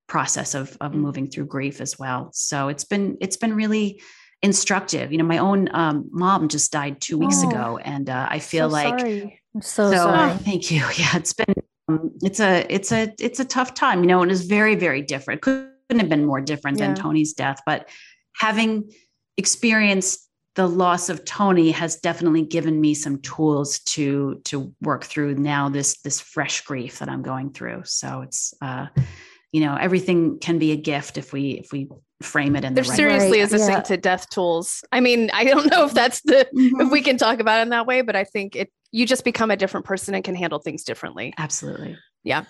process 0.06 0.54
of 0.54 0.76
of 0.80 0.92
mm. 0.92 0.97
moving 0.97 1.28
through 1.28 1.47
grief 1.47 1.80
as 1.80 1.99
well. 1.99 2.30
So 2.33 2.68
it's 2.68 2.85
been 2.85 3.16
it's 3.21 3.37
been 3.37 3.54
really 3.54 4.00
instructive. 4.42 5.12
You 5.12 5.18
know 5.18 5.25
my 5.25 5.38
own 5.38 5.68
um, 5.73 6.09
mom 6.11 6.49
just 6.49 6.73
died 6.73 7.00
two 7.00 7.18
weeks 7.18 7.42
oh, 7.42 7.49
ago 7.49 7.78
and 7.78 8.09
uh, 8.11 8.26
i 8.30 8.38
feel 8.38 8.68
so 8.68 8.73
like 8.73 9.00
sorry. 9.00 9.40
I'm 9.57 9.63
so, 9.63 9.91
so 9.91 9.97
sorry. 9.97 10.37
thank 10.39 10.71
you 10.71 10.81
yeah 10.97 11.17
it's 11.17 11.33
been 11.33 11.55
um, 11.89 12.11
it's 12.23 12.41
a 12.41 12.67
it's 12.69 12.93
a 12.93 13.15
it's 13.19 13.41
a 13.41 13.45
tough 13.45 13.73
time 13.73 14.03
you 14.03 14.07
know 14.07 14.21
and 14.21 14.31
it's 14.31 14.43
very 14.43 14.75
very 14.75 15.01
different 15.01 15.41
couldn't 15.41 15.71
have 15.89 16.11
been 16.11 16.27
more 16.27 16.43
different 16.43 16.79
yeah. 16.79 16.89
than 16.89 16.95
tony's 16.95 17.33
death 17.33 17.63
but 17.65 17.89
having 18.35 18.91
experienced 19.39 20.29
the 20.57 20.67
loss 20.67 21.09
of 21.09 21.25
tony 21.25 21.71
has 21.71 21.97
definitely 21.97 22.43
given 22.43 22.83
me 22.83 22.93
some 22.93 23.19
tools 23.23 23.79
to 23.81 24.43
to 24.45 24.75
work 24.83 25.05
through 25.05 25.35
now 25.37 25.71
this 25.71 26.03
this 26.03 26.21
fresh 26.21 26.61
grief 26.61 26.99
that 26.99 27.09
i'm 27.09 27.23
going 27.23 27.51
through 27.51 27.81
so 27.85 28.21
it's 28.21 28.53
uh 28.61 28.87
you 29.53 29.61
know 29.61 29.75
everything 29.77 30.39
can 30.39 30.59
be 30.59 30.73
a 30.73 30.77
gift 30.77 31.17
if 31.17 31.33
we 31.33 31.53
if 31.53 31.73
we 31.73 31.89
frame 32.21 32.57
it 32.57 32.65
in 32.65 32.75
there 32.75 32.85
the 32.85 32.91
right 32.91 32.97
seriously 32.97 33.39
way. 33.39 33.41
is 33.41 33.55
a 33.55 33.59
yeah. 33.59 33.81
to 33.81 33.97
death 33.97 34.29
tools 34.29 34.85
i 34.93 35.01
mean 35.01 35.31
i 35.33 35.45
don't 35.45 35.71
know 35.71 35.87
if 35.87 35.95
that's 35.95 36.21
the 36.23 36.47
mm-hmm. 36.54 36.80
if 36.83 36.91
we 36.91 37.00
can 37.00 37.17
talk 37.17 37.41
about 37.41 37.61
it 37.61 37.63
in 37.63 37.71
that 37.71 37.87
way 37.87 38.02
but 38.02 38.17
i 38.17 38.25
think 38.25 38.54
it 38.54 38.71
you 38.97 39.04
just 39.04 39.25
become 39.25 39.50
a 39.50 39.56
different 39.59 39.85
person 39.85 40.15
and 40.15 40.25
can 40.25 40.35
handle 40.35 40.59
things 40.59 40.82
differently. 40.82 41.35
Absolutely. 41.37 41.99
Yeah. 42.25 42.45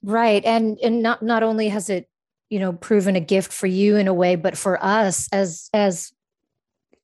Right. 0.00 0.44
And 0.44 0.78
and 0.78 1.02
not 1.02 1.24
not 1.24 1.42
only 1.42 1.68
has 1.70 1.90
it, 1.90 2.08
you 2.50 2.60
know, 2.60 2.72
proven 2.72 3.16
a 3.16 3.20
gift 3.20 3.52
for 3.52 3.66
you 3.66 3.96
in 3.96 4.06
a 4.06 4.14
way, 4.14 4.36
but 4.36 4.56
for 4.56 4.82
us 4.82 5.28
as 5.32 5.68
as 5.74 6.12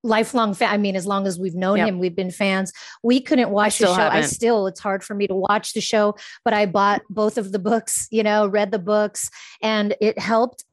lifelong 0.05 0.55
fan. 0.55 0.73
I 0.73 0.77
mean, 0.77 0.95
as 0.95 1.07
long 1.07 1.27
as 1.27 1.41
we've 1.41 1.57
known 1.57 1.79
yep. 1.79 1.89
him, 1.89 1.99
we've 1.99 2.15
been 2.15 2.31
fans. 2.31 2.73
We 3.03 3.21
couldn't 3.21 3.51
watch 3.51 3.79
the 3.79 3.87
show. 3.87 3.95
Haven't. 3.95 4.19
I 4.19 4.21
still, 4.27 4.69
it's 4.69 4.79
hard 4.79 5.03
for 5.03 5.15
me 5.15 5.27
to 5.27 5.35
watch 5.35 5.73
the 5.73 5.81
show, 5.81 6.15
but 6.45 6.55
I 6.55 6.67
bought 6.67 7.03
both 7.11 7.37
of 7.37 7.51
the 7.51 7.59
books, 7.59 8.07
you 8.13 8.23
know, 8.23 8.47
read 8.47 8.71
the 8.71 8.79
books, 8.79 9.29
and 9.61 9.97
it 10.01 10.21
helped. 10.21 10.65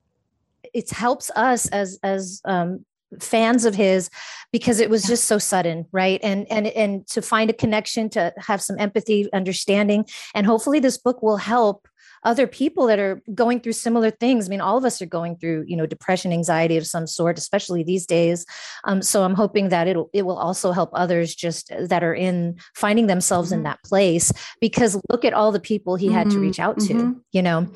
It 0.75 0.91
helps 0.91 1.31
us 1.31 1.67
as 1.69 1.97
as 2.03 2.39
um, 2.45 2.85
fans 3.19 3.65
of 3.65 3.75
his 3.75 4.09
because 4.51 4.79
it 4.79 4.89
was 4.89 5.03
just 5.03 5.25
so 5.25 5.37
sudden 5.37 5.85
right? 5.91 6.19
And 6.23 6.49
and 6.51 6.67
and 6.67 7.07
to 7.07 7.21
find 7.21 7.49
a 7.49 7.53
connection 7.53 8.09
to 8.11 8.33
have 8.37 8.61
some 8.61 8.79
empathy 8.79 9.31
understanding 9.33 10.05
and 10.33 10.45
hopefully 10.45 10.79
this 10.79 10.97
book 10.97 11.21
will 11.21 11.37
help 11.37 11.87
other 12.23 12.45
people 12.45 12.87
that 12.87 12.99
are 12.99 13.21
going 13.33 13.59
through 13.59 13.73
similar 13.73 14.11
things. 14.11 14.47
I 14.47 14.49
mean, 14.49 14.61
all 14.61 14.77
of 14.77 14.85
us 14.85 15.01
are 15.01 15.07
going 15.07 15.37
through, 15.37 15.65
you 15.67 15.75
know, 15.75 15.85
depression, 15.85 16.31
anxiety 16.31 16.77
of 16.77 16.85
some 16.85 17.07
sort, 17.07 17.37
especially 17.37 17.83
these 17.83 18.05
days. 18.05 18.45
Um, 18.83 19.01
so 19.01 19.23
I'm 19.23 19.33
hoping 19.33 19.69
that 19.69 19.87
it'll 19.87 20.09
it 20.13 20.23
will 20.23 20.37
also 20.37 20.71
help 20.71 20.91
others 20.93 21.33
just 21.33 21.71
that 21.79 22.03
are 22.03 22.13
in 22.13 22.57
finding 22.75 23.07
themselves 23.07 23.49
mm-hmm. 23.49 23.59
in 23.59 23.63
that 23.63 23.83
place. 23.83 24.31
Because 24.59 24.99
look 25.09 25.25
at 25.25 25.33
all 25.33 25.51
the 25.51 25.59
people 25.59 25.95
he 25.95 26.07
mm-hmm. 26.07 26.15
had 26.15 26.29
to 26.29 26.39
reach 26.39 26.59
out 26.59 26.79
to, 26.79 26.93
mm-hmm. 26.93 27.19
you 27.31 27.41
know, 27.41 27.67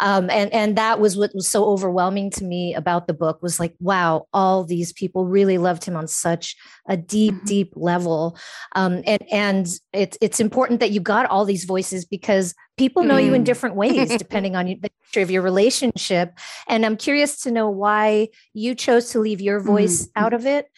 um, 0.00 0.28
and 0.30 0.52
and 0.52 0.76
that 0.76 1.00
was 1.00 1.16
what 1.16 1.34
was 1.34 1.48
so 1.48 1.64
overwhelming 1.64 2.30
to 2.30 2.44
me 2.44 2.74
about 2.74 3.06
the 3.06 3.14
book 3.14 3.42
was 3.42 3.58
like, 3.58 3.74
wow, 3.80 4.26
all 4.32 4.64
these 4.64 4.92
people 4.92 5.26
really 5.26 5.58
loved 5.58 5.84
him 5.84 5.96
on 5.96 6.06
such 6.06 6.56
a 6.88 6.96
deep, 6.96 7.34
mm-hmm. 7.34 7.46
deep 7.46 7.72
level. 7.74 8.36
Um, 8.74 9.02
and 9.06 9.22
and 9.32 9.66
it's 9.92 10.18
it's 10.20 10.40
important 10.40 10.80
that 10.80 10.90
you 10.90 11.00
got 11.00 11.26
all 11.26 11.44
these 11.44 11.64
voices 11.64 12.04
because 12.04 12.54
people 12.76 13.04
know 13.04 13.16
mm. 13.16 13.26
you 13.26 13.34
in 13.34 13.42
mm. 13.42 13.46
different 13.46 13.76
ways 13.76 14.08
depending 14.18 14.56
on 14.56 14.66
the 14.66 14.90
nature 15.06 15.20
of 15.20 15.30
your 15.30 15.42
relationship 15.42 16.38
and 16.68 16.84
i'm 16.84 16.96
curious 16.96 17.42
to 17.42 17.50
know 17.50 17.68
why 17.68 18.28
you 18.52 18.74
chose 18.74 19.10
to 19.10 19.20
leave 19.20 19.40
your 19.40 19.60
voice 19.60 20.06
mm. 20.06 20.10
out 20.16 20.32
of 20.32 20.46
it 20.46 20.68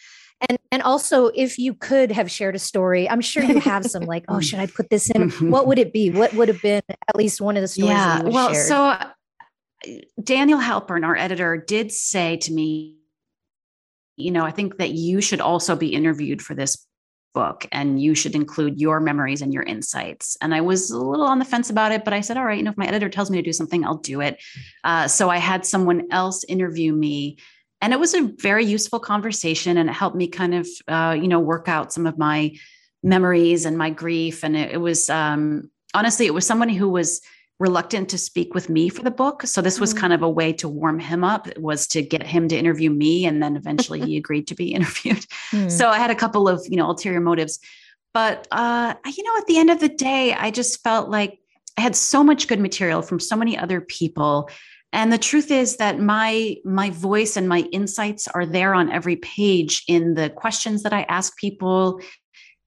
and 0.49 0.59
and 0.71 0.83
also 0.83 1.27
if 1.29 1.59
you 1.59 1.75
could 1.75 2.13
have 2.13 2.31
shared 2.31 2.55
a 2.55 2.59
story 2.59 3.09
i'm 3.09 3.21
sure 3.21 3.43
you 3.43 3.61
have 3.61 3.85
some 3.85 4.03
like 4.03 4.25
oh 4.29 4.41
should 4.41 4.59
i 4.59 4.67
put 4.67 4.91
this 4.91 5.11
in 5.11 5.31
what 5.51 5.67
would 5.67 5.79
it 5.79 5.93
be 5.93 6.11
what 6.11 6.33
would 6.35 6.49
have 6.49 6.61
been 6.63 6.83
at 6.89 7.17
least 7.17 7.41
one 7.41 7.57
of 7.57 7.63
the 7.63 7.69
stories 7.69 7.91
yeah 7.91 8.23
well 8.23 8.53
shared? 8.53 8.67
so 8.67 8.85
uh, 8.85 9.09
daniel 10.23 10.59
halpern 10.59 11.05
our 11.05 11.17
editor 11.17 11.57
did 11.57 11.93
say 11.93 12.37
to 12.37 12.53
me 12.53 12.97
you 14.17 14.31
know 14.31 14.45
i 14.45 14.51
think 14.51 14.79
that 14.79 14.91
you 14.91 15.21
should 15.21 15.41
also 15.41 15.77
be 15.77 15.89
interviewed 15.89 16.43
for 16.43 16.55
this 16.55 16.87
book 17.37 17.67
and 17.71 18.01
you 18.01 18.15
should 18.15 18.35
include 18.35 18.81
your 18.81 18.99
memories 18.99 19.43
and 19.43 19.53
your 19.53 19.63
insights. 19.63 20.39
And 20.41 20.55
I 20.55 20.63
was 20.63 20.91
a 20.91 20.99
little 20.99 21.27
on 21.27 21.39
the 21.39 21.45
fence 21.45 21.69
about 21.69 21.93
it, 21.93 22.03
but 22.03 22.15
I 22.15 22.23
said, 22.23 22.39
all 22.39 22.47
right, 22.47 22.57
you 22.57 22.65
know, 22.65 22.71
if 22.71 22.79
my 22.79 22.87
editor 22.87 23.11
tells 23.11 23.31
me 23.31 23.37
to 23.37 23.43
do 23.43 23.53
something, 23.53 23.85
I'll 23.85 23.99
do 23.99 24.23
it. 24.23 24.43
Uh, 24.83 25.07
so 25.07 25.29
I 25.29 25.37
had 25.37 25.67
someone 25.67 26.09
else 26.11 26.45
interview 26.45 26.95
me. 26.95 27.37
And 27.83 27.93
it 27.93 28.01
was 28.01 28.15
a 28.15 28.23
very 28.23 28.65
useful 28.65 28.99
conversation 28.99 29.77
and 29.77 29.91
it 29.91 29.93
helped 29.93 30.17
me 30.17 30.29
kind 30.29 30.55
of, 30.55 30.67
uh, 30.89 31.15
you 31.21 31.29
know, 31.29 31.39
work 31.39 31.69
out 31.69 31.93
some 31.93 32.07
of 32.07 32.17
my 32.17 32.57
memories 33.03 33.67
and 33.67 33.77
my 33.77 33.91
grief. 33.91 34.43
And 34.43 34.57
it, 34.57 34.73
it 34.73 34.79
was, 34.79 35.11
um, 35.11 35.71
honestly, 35.93 36.25
it 36.25 36.33
was 36.33 36.47
somebody 36.47 36.73
who 36.73 36.89
was 36.89 37.21
reluctant 37.59 38.11
to 38.11 38.19
speak 38.19 38.55
with 38.55 38.69
me 38.69 38.89
for 38.89 39.03
the 39.03 39.11
book 39.11 39.43
so 39.47 39.63
this 39.63 39.81
was 39.81 39.91
mm-hmm. 39.91 40.01
kind 40.01 40.13
of 40.13 40.23
a 40.23 40.29
way 40.29 40.53
to 40.53 40.69
warm 40.69 40.99
him 40.99 41.25
up 41.25 41.49
was 41.59 41.87
to 41.87 42.03
get 42.03 42.23
him 42.23 42.49
to 42.49 42.57
interview 42.57 42.91
me 42.91 43.25
and 43.25 43.43
then 43.43 43.57
eventually 43.57 44.01
he 44.01 44.17
agreed 44.23 44.47
to 44.47 44.55
be 44.55 44.75
interviewed 44.75 45.25
mm-hmm. 45.53 45.69
so 45.69 45.89
i 45.89 45.99
had 45.99 46.11
a 46.11 46.15
couple 46.15 46.49
of 46.49 46.65
you 46.69 46.77
know 46.77 46.87
ulterior 46.87 47.21
motives 47.21 47.59
but 48.13 48.47
uh 48.51 48.95
you 49.07 49.23
know 49.23 49.37
at 49.39 49.47
the 49.47 49.59
end 49.59 49.71
of 49.71 49.81
the 49.81 49.89
day 49.89 50.35
i 50.35 50.51
just 50.51 50.83
felt 50.83 51.09
like 51.09 51.39
i 51.79 51.81
had 51.81 51.97
so 51.97 52.23
much 52.23 52.47
good 52.47 52.61
material 52.61 53.01
from 53.01 53.19
so 53.19 53.37
many 53.37 53.57
other 53.57 53.81
people 53.81 54.51
and 54.93 55.13
the 55.13 55.19
truth 55.19 55.51
is 55.51 55.79
that 55.79 55.99
my 55.99 56.57
my 56.65 56.91
voice 56.91 57.39
and 57.39 57.49
my 57.49 57.61
insights 57.73 58.29
are 58.29 58.45
there 58.45 58.75
on 58.75 58.93
every 58.93 59.17
page 59.17 59.83
in 59.89 60.13
the 60.13 60.29
questions 60.29 60.83
that 60.83 60.93
i 60.93 61.03
ask 61.05 61.39
people 61.39 62.03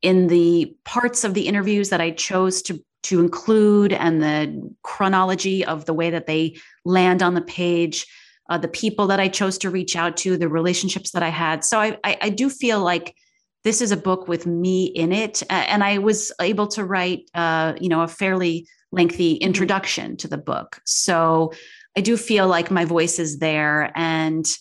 in 0.02 0.28
the 0.28 0.74
parts 0.84 1.24
of 1.24 1.36
the 1.36 1.48
interviews 1.48 1.90
that 1.90 2.02
i 2.02 2.10
chose 2.10 2.64
to 2.64 2.84
to 3.04 3.20
include 3.20 3.94
and 3.94 4.22
the 4.22 4.74
chronology 4.84 5.64
of 5.66 5.86
the 5.86 5.94
way 5.94 6.10
that 6.10 6.28
they 6.28 6.58
land 6.86 7.22
on 7.22 7.34
the 7.34 7.42
page 7.42 8.06
uh, 8.50 8.58
the 8.58 8.68
people 8.68 9.08
that 9.08 9.20
i 9.20 9.28
chose 9.28 9.58
to 9.58 9.70
reach 9.70 9.96
out 9.96 10.18
to 10.18 10.38
the 10.38 10.50
relationships 10.50 11.12
that 11.12 11.24
i 11.24 11.30
had 11.30 11.64
so 11.64 11.80
I, 11.80 11.98
I, 12.04 12.18
I 12.24 12.30
do 12.30 12.50
feel 12.50 12.82
like 12.82 13.16
this 13.64 13.82
is 13.82 13.92
a 13.92 13.98
book 13.98 14.28
with 14.28 14.46
me 14.46 14.86
in 14.86 15.12
it 15.12 15.44
and 15.50 15.84
i 15.84 15.98
was 15.98 16.32
able 16.42 16.68
to 16.68 16.84
write 16.84 17.30
uh, 17.34 17.74
you 17.80 17.90
know 17.90 18.02
a 18.02 18.08
fairly 18.08 18.68
lengthy 18.92 19.36
mm-hmm. 19.36 19.46
introduction 19.46 20.18
to 20.18 20.28
the 20.28 20.38
book 20.38 20.82
so 20.86 21.54
i 21.98 22.02
do 22.02 22.18
feel 22.18 22.48
like 22.48 22.72
my 22.72 22.86
voice 22.86 23.20
is 23.20 23.40
there 23.40 23.92
and 23.96 24.58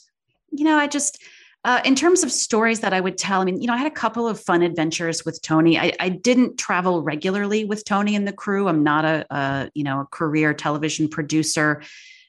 you 0.51 0.65
know 0.65 0.77
i 0.77 0.87
just 0.87 1.19
Uh, 1.65 1.81
in 1.85 1.95
terms 1.95 2.23
of 2.23 2.31
stories 2.31 2.81
that 2.81 2.93
I 2.93 3.01
would 3.01 3.19
tell, 3.19 3.41
I 3.41 3.45
mean, 3.45 3.61
you 3.61 3.67
know, 3.67 3.75
I 3.75 3.79
had 3.79 3.87
a 3.87 3.95
couple 3.95 4.29
of 4.29 4.41
fun 4.41 4.63
adventures 4.63 5.25
with 5.25 5.43
Tony. 5.43 5.79
I, 5.79 5.93
I 5.99 6.09
didn't 6.09 6.57
travel 6.57 7.03
regularly 7.03 7.65
with 7.65 7.85
Tony 7.85 8.15
and 8.15 8.29
the 8.29 8.33
crew. 8.33 8.69
I'm 8.69 8.85
not 8.85 9.05
a, 9.05 9.27
a, 9.31 9.71
you 9.75 9.83
know, 9.83 10.01
a 10.01 10.07
career 10.07 10.55
television 10.55 11.09
producer. 11.09 11.83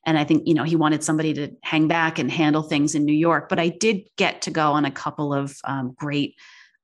And 0.05 0.17
I 0.17 0.23
think, 0.23 0.47
you 0.47 0.55
know, 0.55 0.63
he 0.63 0.75
wanted 0.75 1.03
somebody 1.03 1.33
to 1.35 1.51
hang 1.61 1.87
back 1.87 2.17
and 2.17 2.31
handle 2.31 2.63
things 2.63 2.95
in 2.95 3.05
New 3.05 3.13
York. 3.13 3.49
But 3.49 3.59
I 3.59 3.69
did 3.69 4.01
get 4.17 4.41
to 4.43 4.51
go 4.51 4.71
on 4.71 4.85
a 4.85 4.91
couple 4.91 5.33
of 5.33 5.55
um, 5.63 5.93
great 5.95 6.35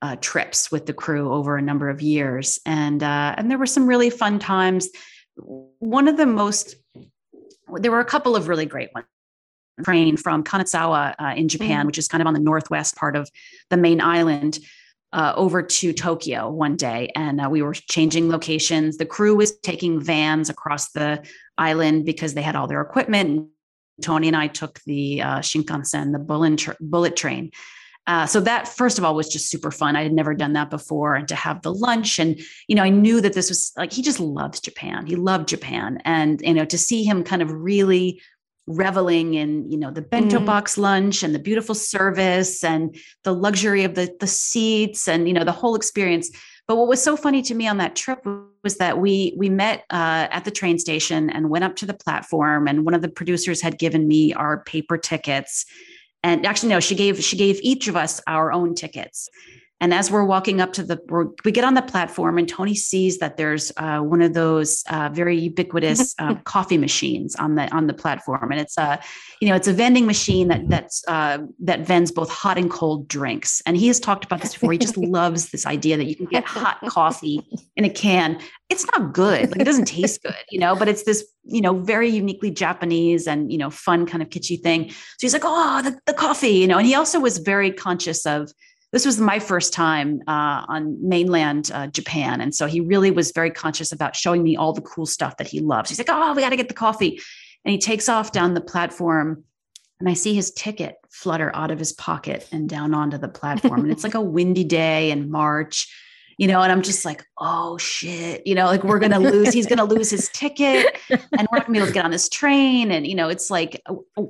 uh, 0.04 0.16
trips 0.22 0.72
with 0.72 0.86
the 0.86 0.94
crew 0.94 1.34
over 1.34 1.58
a 1.58 1.62
number 1.62 1.90
of 1.90 2.02
years. 2.02 2.60
And, 2.66 3.02
uh, 3.02 3.34
and 3.38 3.50
there 3.50 3.58
were 3.58 3.66
some 3.66 3.88
really 3.88 4.12
fun 4.12 4.38
times. 4.38 4.90
One 5.36 6.08
of 6.08 6.18
the 6.18 6.28
most, 6.28 6.76
there 7.74 7.92
were 7.92 8.02
a 8.02 8.06
couple 8.06 8.36
of 8.36 8.48
really 8.48 8.68
great 8.68 8.90
ones 8.94 9.08
train 9.84 10.18
from 10.18 10.44
Kanazawa 10.44 11.16
uh, 11.20 11.34
in 11.36 11.48
Japan, 11.48 11.84
mm 11.84 11.88
which 11.88 11.98
is 11.98 12.08
kind 12.08 12.22
of 12.22 12.28
on 12.28 12.34
the 12.34 12.40
northwest 12.40 12.96
part 12.96 13.16
of 13.16 13.30
the 13.70 13.78
main 13.78 14.02
island, 14.02 14.60
uh, 15.14 15.34
over 15.36 15.62
to 15.62 15.94
Tokyo 15.94 16.50
one 16.50 16.76
day. 16.76 17.12
And 17.16 17.40
uh, 17.40 17.48
we 17.50 17.62
were 17.62 17.74
changing 17.74 18.30
locations. 18.30 18.98
The 18.98 19.06
crew 19.06 19.36
was 19.36 19.58
taking 19.60 20.00
vans 20.00 20.50
across 20.50 20.92
the 20.92 21.26
island 21.58 22.06
because 22.06 22.34
they 22.34 22.42
had 22.42 22.56
all 22.56 22.68
their 22.68 22.82
equipment. 22.82 23.30
And 23.30 23.48
Tony 24.02 24.28
and 24.28 24.36
I 24.36 24.48
took 24.48 24.82
the 24.86 25.22
uh, 25.22 25.40
Shinkansen, 25.40 26.12
the 26.12 26.20
bullet, 26.20 26.58
tra- 26.58 26.78
bullet 26.82 27.16
train. 27.16 27.52
Uh, 28.08 28.26
so 28.26 28.40
that 28.40 28.68
first 28.68 29.00
of 29.00 29.04
all 29.04 29.16
was 29.16 29.30
just 29.30 29.50
super 29.50 29.72
fun. 29.72 29.96
I 29.96 30.04
had 30.04 30.14
never 30.14 30.34
done 30.36 30.54
that 30.54 30.70
before, 30.70 31.16
and 31.16 31.28
to 31.28 31.36
have 31.36 31.64
the 31.64 31.74
lunch, 31.74 32.20
and 32.20 32.40
you 32.68 32.76
know, 32.76 32.84
I 32.84 32.90
knew 32.90 33.20
that 33.20 33.34
this 33.34 33.50
was 33.50 33.72
like 33.78 33.92
he 33.92 34.04
just 34.04 34.20
loves 34.20 34.60
Japan. 34.60 35.08
He 35.08 35.16
loved 35.16 35.50
Japan, 35.50 36.00
and 36.06 36.40
you 36.42 36.54
know, 36.54 36.66
to 36.66 36.78
see 36.78 37.04
him 37.04 37.24
kind 37.24 37.42
of 37.42 37.52
really 37.52 38.22
reveling 38.68 39.36
in 39.36 39.70
you 39.72 39.78
know 39.78 39.92
the 39.92 40.02
bento 40.02 40.40
mm. 40.40 40.46
box 40.46 40.78
lunch 40.78 41.22
and 41.22 41.36
the 41.36 41.40
beautiful 41.40 41.76
service 41.76 42.64
and 42.64 42.96
the 43.24 43.34
luxury 43.34 43.84
of 43.84 43.96
the 43.96 44.16
the 44.20 44.28
seats 44.28 45.08
and 45.08 45.28
you 45.28 45.34
know 45.34 45.44
the 45.44 45.52
whole 45.52 45.76
experience. 45.76 46.32
But 46.68 46.78
what 46.78 46.88
was 46.88 47.04
so 47.04 47.16
funny 47.16 47.44
to 47.44 47.54
me 47.54 47.68
on 47.68 47.78
that 47.78 47.96
trip 47.96 48.26
was 48.64 48.78
that 48.78 48.98
we 48.98 49.36
we 49.38 49.50
met 49.50 49.86
uh, 49.92 50.28
at 50.32 50.46
the 50.46 50.52
train 50.52 50.80
station 50.80 51.30
and 51.30 51.50
went 51.50 51.64
up 51.64 51.76
to 51.78 51.86
the 51.86 51.94
platform 51.94 52.68
and 52.68 52.86
one 52.86 52.96
of 52.96 53.02
the 53.02 53.10
producers 53.10 53.62
had 53.62 53.78
given 53.78 54.08
me 54.08 54.34
our 54.34 54.64
paper 54.64 54.98
tickets. 54.98 55.66
And 56.24 56.44
actually 56.44 56.70
no 56.70 56.80
she 56.80 56.96
gave 56.96 57.24
she 57.24 57.38
gave 57.38 57.60
each 57.62 57.88
of 57.88 57.96
us 57.96 58.20
our 58.26 58.52
own 58.52 58.74
tickets 58.74 59.30
and 59.86 59.94
as 59.94 60.10
we're 60.10 60.26
walking 60.26 60.62
up 60.62 60.74
to 60.74 60.82
the, 60.82 61.00
we 61.46 61.52
get 61.52 61.64
on 61.64 61.76
the 61.76 61.82
platform, 61.84 62.40
and 62.40 62.50
Tony 62.50 62.74
sees 62.74 63.20
that 63.20 63.38
there's 63.38 63.72
uh, 63.78 64.00
one 64.00 64.24
of 64.24 64.34
those 64.34 64.84
uh, 64.90 65.10
very 65.14 65.38
ubiquitous 65.38 66.16
uh, 66.18 66.34
coffee 66.44 66.80
machines 66.80 67.36
on 67.36 67.54
the 67.54 67.72
on 67.72 67.86
the 67.86 67.94
platform, 67.94 68.52
and 68.52 68.60
it's 68.60 68.80
a, 68.80 69.00
you 69.42 69.48
know, 69.48 69.54
it's 69.54 69.68
a 69.68 69.74
vending 69.74 70.08
machine 70.08 70.48
that 70.48 70.68
that's 70.70 71.08
uh, 71.08 71.38
that 71.60 71.82
vends 71.82 72.12
both 72.12 72.32
hot 72.32 72.58
and 72.58 72.72
cold 72.72 73.08
drinks. 73.08 73.62
And 73.68 73.78
he 73.78 73.86
has 73.86 74.00
talked 74.00 74.26
about 74.26 74.42
this 74.42 74.54
before. 74.54 74.72
He 74.72 74.80
just 74.80 74.98
loves 75.18 75.52
this 75.52 75.68
idea 75.68 75.98
that 75.98 76.06
you 76.06 76.16
can 76.16 76.26
get 76.26 76.46
hot 76.46 76.80
coffee 76.88 77.48
in 77.76 77.86
a 77.86 77.90
can. 77.92 78.42
It's 78.72 78.88
not 78.88 79.14
good, 79.14 79.52
like 79.52 79.62
it 79.62 79.66
doesn't 79.66 79.86
taste 79.86 80.24
good, 80.24 80.34
you 80.50 80.60
know, 80.60 80.76
but 80.76 80.88
it's 80.88 81.04
this, 81.04 81.24
you 81.44 81.62
know, 81.62 81.80
very 81.82 82.10
uniquely 82.10 82.50
Japanese 82.50 83.28
and 83.28 83.52
you 83.52 83.60
know, 83.60 83.70
fun 83.70 84.08
kind 84.08 84.24
of 84.24 84.30
kitschy 84.30 84.60
thing. 84.60 84.90
So 84.90 84.96
he's 85.22 85.34
like, 85.34 85.44
oh, 85.46 85.84
the, 85.84 86.00
the 86.08 86.14
coffee, 86.14 86.48
you 86.50 86.66
know, 86.66 86.80
and 86.80 86.88
he 86.88 86.96
also 86.96 87.20
was 87.20 87.38
very 87.38 87.72
conscious 87.72 88.26
of 88.26 88.52
this 88.96 89.06
was 89.06 89.20
my 89.20 89.40
first 89.40 89.74
time 89.74 90.22
uh, 90.26 90.64
on 90.70 90.98
mainland 91.06 91.70
uh, 91.74 91.86
Japan. 91.88 92.40
And 92.40 92.56
so 92.56 92.66
he 92.66 92.80
really 92.80 93.12
was 93.12 93.34
very 93.34 93.52
conscious 93.52 93.92
about 93.92 94.16
showing 94.16 94.42
me 94.42 94.56
all 94.56 94.72
the 94.72 94.82
cool 94.82 95.06
stuff 95.06 95.36
that 95.36 95.48
he 95.48 95.60
loves. 95.60 95.90
He's 95.90 95.98
like, 95.98 96.08
oh, 96.10 96.34
we 96.34 96.42
got 96.42 96.52
to 96.52 96.56
get 96.56 96.70
the 96.70 96.74
coffee. 96.74 97.20
And 97.66 97.74
he 97.74 97.78
takes 97.78 98.08
off 98.08 98.32
down 98.32 98.54
the 98.54 98.62
platform. 98.62 99.44
And 100.00 100.08
I 100.08 100.14
see 100.14 100.34
his 100.34 100.54
ticket 100.54 100.96
flutter 101.10 101.54
out 101.54 101.72
of 101.72 101.80
his 101.80 101.92
pocket 101.92 102.48
and 102.54 102.70
down 102.70 102.94
onto 102.94 103.18
the 103.18 103.28
platform. 103.28 103.82
and 103.82 103.92
it's 103.92 104.06
like 104.06 104.14
a 104.14 104.22
windy 104.22 104.64
day 104.64 105.12
in 105.12 105.30
March 105.30 105.94
you 106.38 106.48
know, 106.48 106.62
and 106.62 106.72
I'm 106.72 106.82
just 106.82 107.06
like, 107.06 107.26
oh 107.38 107.78
shit, 107.78 108.46
you 108.46 108.56
know, 108.56 108.66
like 108.66 108.84
we're 108.84 109.00
gonna 109.00 109.20
lose, 109.20 109.54
he's 109.54 109.66
gonna 109.66 109.86
lose 109.86 110.10
his 110.10 110.30
ticket 110.30 110.98
and 111.10 111.48
we're 111.52 111.58
not 111.58 111.68
gonna 111.68 111.72
be 111.72 111.78
able 111.78 111.88
to 111.88 111.94
get 111.94 112.06
on 112.06 112.12
this 112.12 112.28
train. 112.28 112.92
And, 112.92 113.08
you 113.08 113.16
know, 113.16 113.30
it's 113.30 113.50
like 113.50 113.82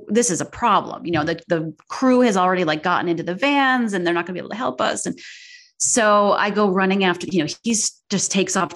this 0.08 0.30
is 0.30 0.40
a 0.40 0.44
problem. 0.44 1.04
You 1.04 1.12
know, 1.12 1.24
the, 1.24 1.40
the 1.48 1.74
crew 1.88 2.20
has 2.20 2.36
already 2.36 2.64
like 2.64 2.82
gotten 2.82 3.08
into 3.08 3.22
the 3.22 3.34
vans 3.34 3.92
and 3.92 4.06
they're 4.06 4.14
not 4.14 4.26
gonna 4.26 4.34
be 4.34 4.40
able 4.40 4.50
to 4.50 4.56
help 4.56 4.80
us. 4.80 5.06
And 5.06 5.18
so 5.78 6.32
I 6.32 6.50
go 6.50 6.70
running 6.70 7.04
after, 7.04 7.26
you 7.26 7.44
know, 7.44 7.52
he's 7.62 8.00
just 8.08 8.30
takes 8.30 8.56
off 8.56 8.72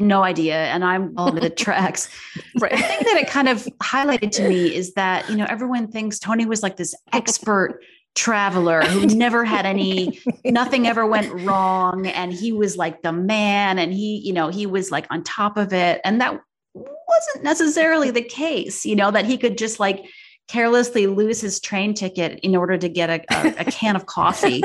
no 0.00 0.22
idea 0.22 0.54
and 0.54 0.84
i'm 0.84 1.12
all 1.16 1.28
over 1.28 1.40
the 1.40 1.50
tracks 1.50 2.08
right. 2.60 2.70
the 2.70 2.78
thing 2.78 2.98
that 3.00 3.16
it 3.20 3.28
kind 3.28 3.48
of 3.48 3.64
highlighted 3.82 4.30
to 4.30 4.48
me 4.48 4.72
is 4.72 4.94
that 4.94 5.28
you 5.28 5.36
know 5.36 5.46
everyone 5.48 5.90
thinks 5.90 6.20
tony 6.20 6.46
was 6.46 6.62
like 6.62 6.76
this 6.76 6.94
expert 7.12 7.80
traveler 8.18 8.82
who 8.82 9.06
never 9.06 9.44
had 9.44 9.64
any 9.64 10.18
nothing 10.44 10.88
ever 10.88 11.06
went 11.06 11.32
wrong 11.46 12.04
and 12.08 12.32
he 12.32 12.50
was 12.52 12.76
like 12.76 13.00
the 13.02 13.12
man 13.12 13.78
and 13.78 13.92
he 13.92 14.16
you 14.24 14.32
know 14.32 14.48
he 14.48 14.66
was 14.66 14.90
like 14.90 15.06
on 15.10 15.22
top 15.22 15.56
of 15.56 15.72
it 15.72 16.00
and 16.04 16.20
that 16.20 16.32
wasn't 16.74 17.44
necessarily 17.44 18.10
the 18.10 18.22
case 18.22 18.84
you 18.84 18.96
know 18.96 19.12
that 19.12 19.24
he 19.24 19.38
could 19.38 19.56
just 19.56 19.78
like 19.78 20.04
carelessly 20.48 21.06
lose 21.06 21.40
his 21.40 21.60
train 21.60 21.94
ticket 21.94 22.40
in 22.40 22.56
order 22.56 22.76
to 22.76 22.88
get 22.88 23.08
a, 23.08 23.22
a, 23.30 23.60
a 23.60 23.64
can 23.66 23.94
of 23.94 24.06
coffee 24.06 24.64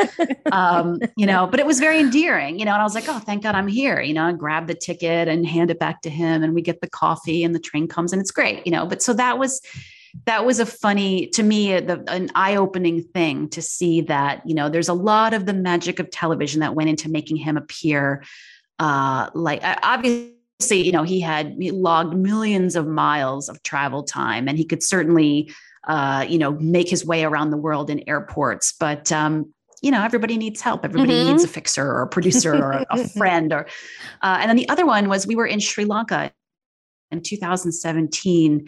um, 0.52 1.00
you 1.16 1.28
know 1.28 1.46
but 1.46 1.60
it 1.60 1.66
was 1.68 1.80
very 1.80 2.00
endearing 2.00 2.58
you 2.58 2.66
know 2.66 2.72
and 2.72 2.82
i 2.82 2.84
was 2.84 2.96
like 2.96 3.08
oh 3.08 3.20
thank 3.20 3.44
god 3.44 3.54
i'm 3.54 3.68
here 3.68 4.02
you 4.02 4.16
know 4.16 4.28
and 4.28 4.40
grab 4.40 4.66
the 4.66 4.74
ticket 4.74 5.28
and 5.28 5.46
hand 5.46 5.70
it 5.70 5.78
back 5.78 6.02
to 6.02 6.10
him 6.10 6.42
and 6.42 6.56
we 6.56 6.62
get 6.64 6.82
the 6.82 6.90
coffee 6.90 7.44
and 7.44 7.54
the 7.54 7.60
train 7.60 7.88
comes 7.88 8.12
and 8.12 8.20
it's 8.20 8.32
great 8.32 8.66
you 8.66 8.72
know 8.72 8.88
but 8.88 9.04
so 9.04 9.14
that 9.14 9.38
was 9.38 9.62
that 10.26 10.46
was 10.46 10.60
a 10.60 10.66
funny 10.66 11.28
to 11.28 11.44
me 11.44 11.80
the, 11.80 12.04
an 12.08 12.30
eye-opening 12.36 13.02
thing 13.02 13.50
to 13.50 13.62
see 13.62 14.02
that 14.02 14.42
you 14.46 14.54
know 14.54 14.70
there's 14.70 14.90
a 14.90 14.94
lot 14.94 15.34
of 15.34 15.46
the 15.46 15.54
magic 15.54 16.00
of 16.00 16.10
television 16.12 16.60
that 16.60 16.76
went 16.76 16.90
into 16.90 17.10
making 17.10 17.36
him 17.36 17.58
appear 17.58 18.24
uh 18.80 19.30
like 19.34 19.62
obviously 19.84 20.34
you 20.72 20.92
know 20.92 21.04
he 21.04 21.20
had 21.20 21.56
he 21.60 21.72
logged 21.72 22.16
millions 22.16 22.76
of 22.76 22.88
miles 22.88 23.50
of 23.50 23.62
travel 23.64 24.04
time 24.04 24.48
and 24.48 24.58
he 24.58 24.66
could 24.66 24.84
certainly 24.84 25.52
uh 25.88 26.26
you 26.28 26.38
know 26.38 26.52
make 26.54 26.90
his 26.90 27.06
way 27.06 27.24
around 27.24 27.50
the 27.50 27.58
world 27.58 27.90
in 27.90 28.08
airports 28.08 28.74
but 28.80 29.12
um 29.12 29.52
you 29.82 29.92
know 29.92 30.04
everybody 30.04 30.38
needs 30.38 30.62
help 30.62 30.86
everybody 30.86 31.14
mm-hmm. 31.14 31.32
needs 31.32 31.44
a 31.44 31.48
fixer 31.48 31.86
or 31.86 32.04
a 32.04 32.08
producer 32.08 32.54
or 32.54 32.72
a, 32.72 32.86
a 32.92 33.08
friend 33.18 33.52
or 33.52 33.66
uh, 34.22 34.38
and 34.40 34.50
then 34.50 34.56
the 34.56 34.70
other 34.70 34.86
one 34.86 35.10
was 35.10 35.28
we 35.28 35.36
were 35.36 35.48
in 35.48 35.60
sri 35.60 35.86
lanka 35.86 36.32
in 37.12 37.22
2017 37.22 38.68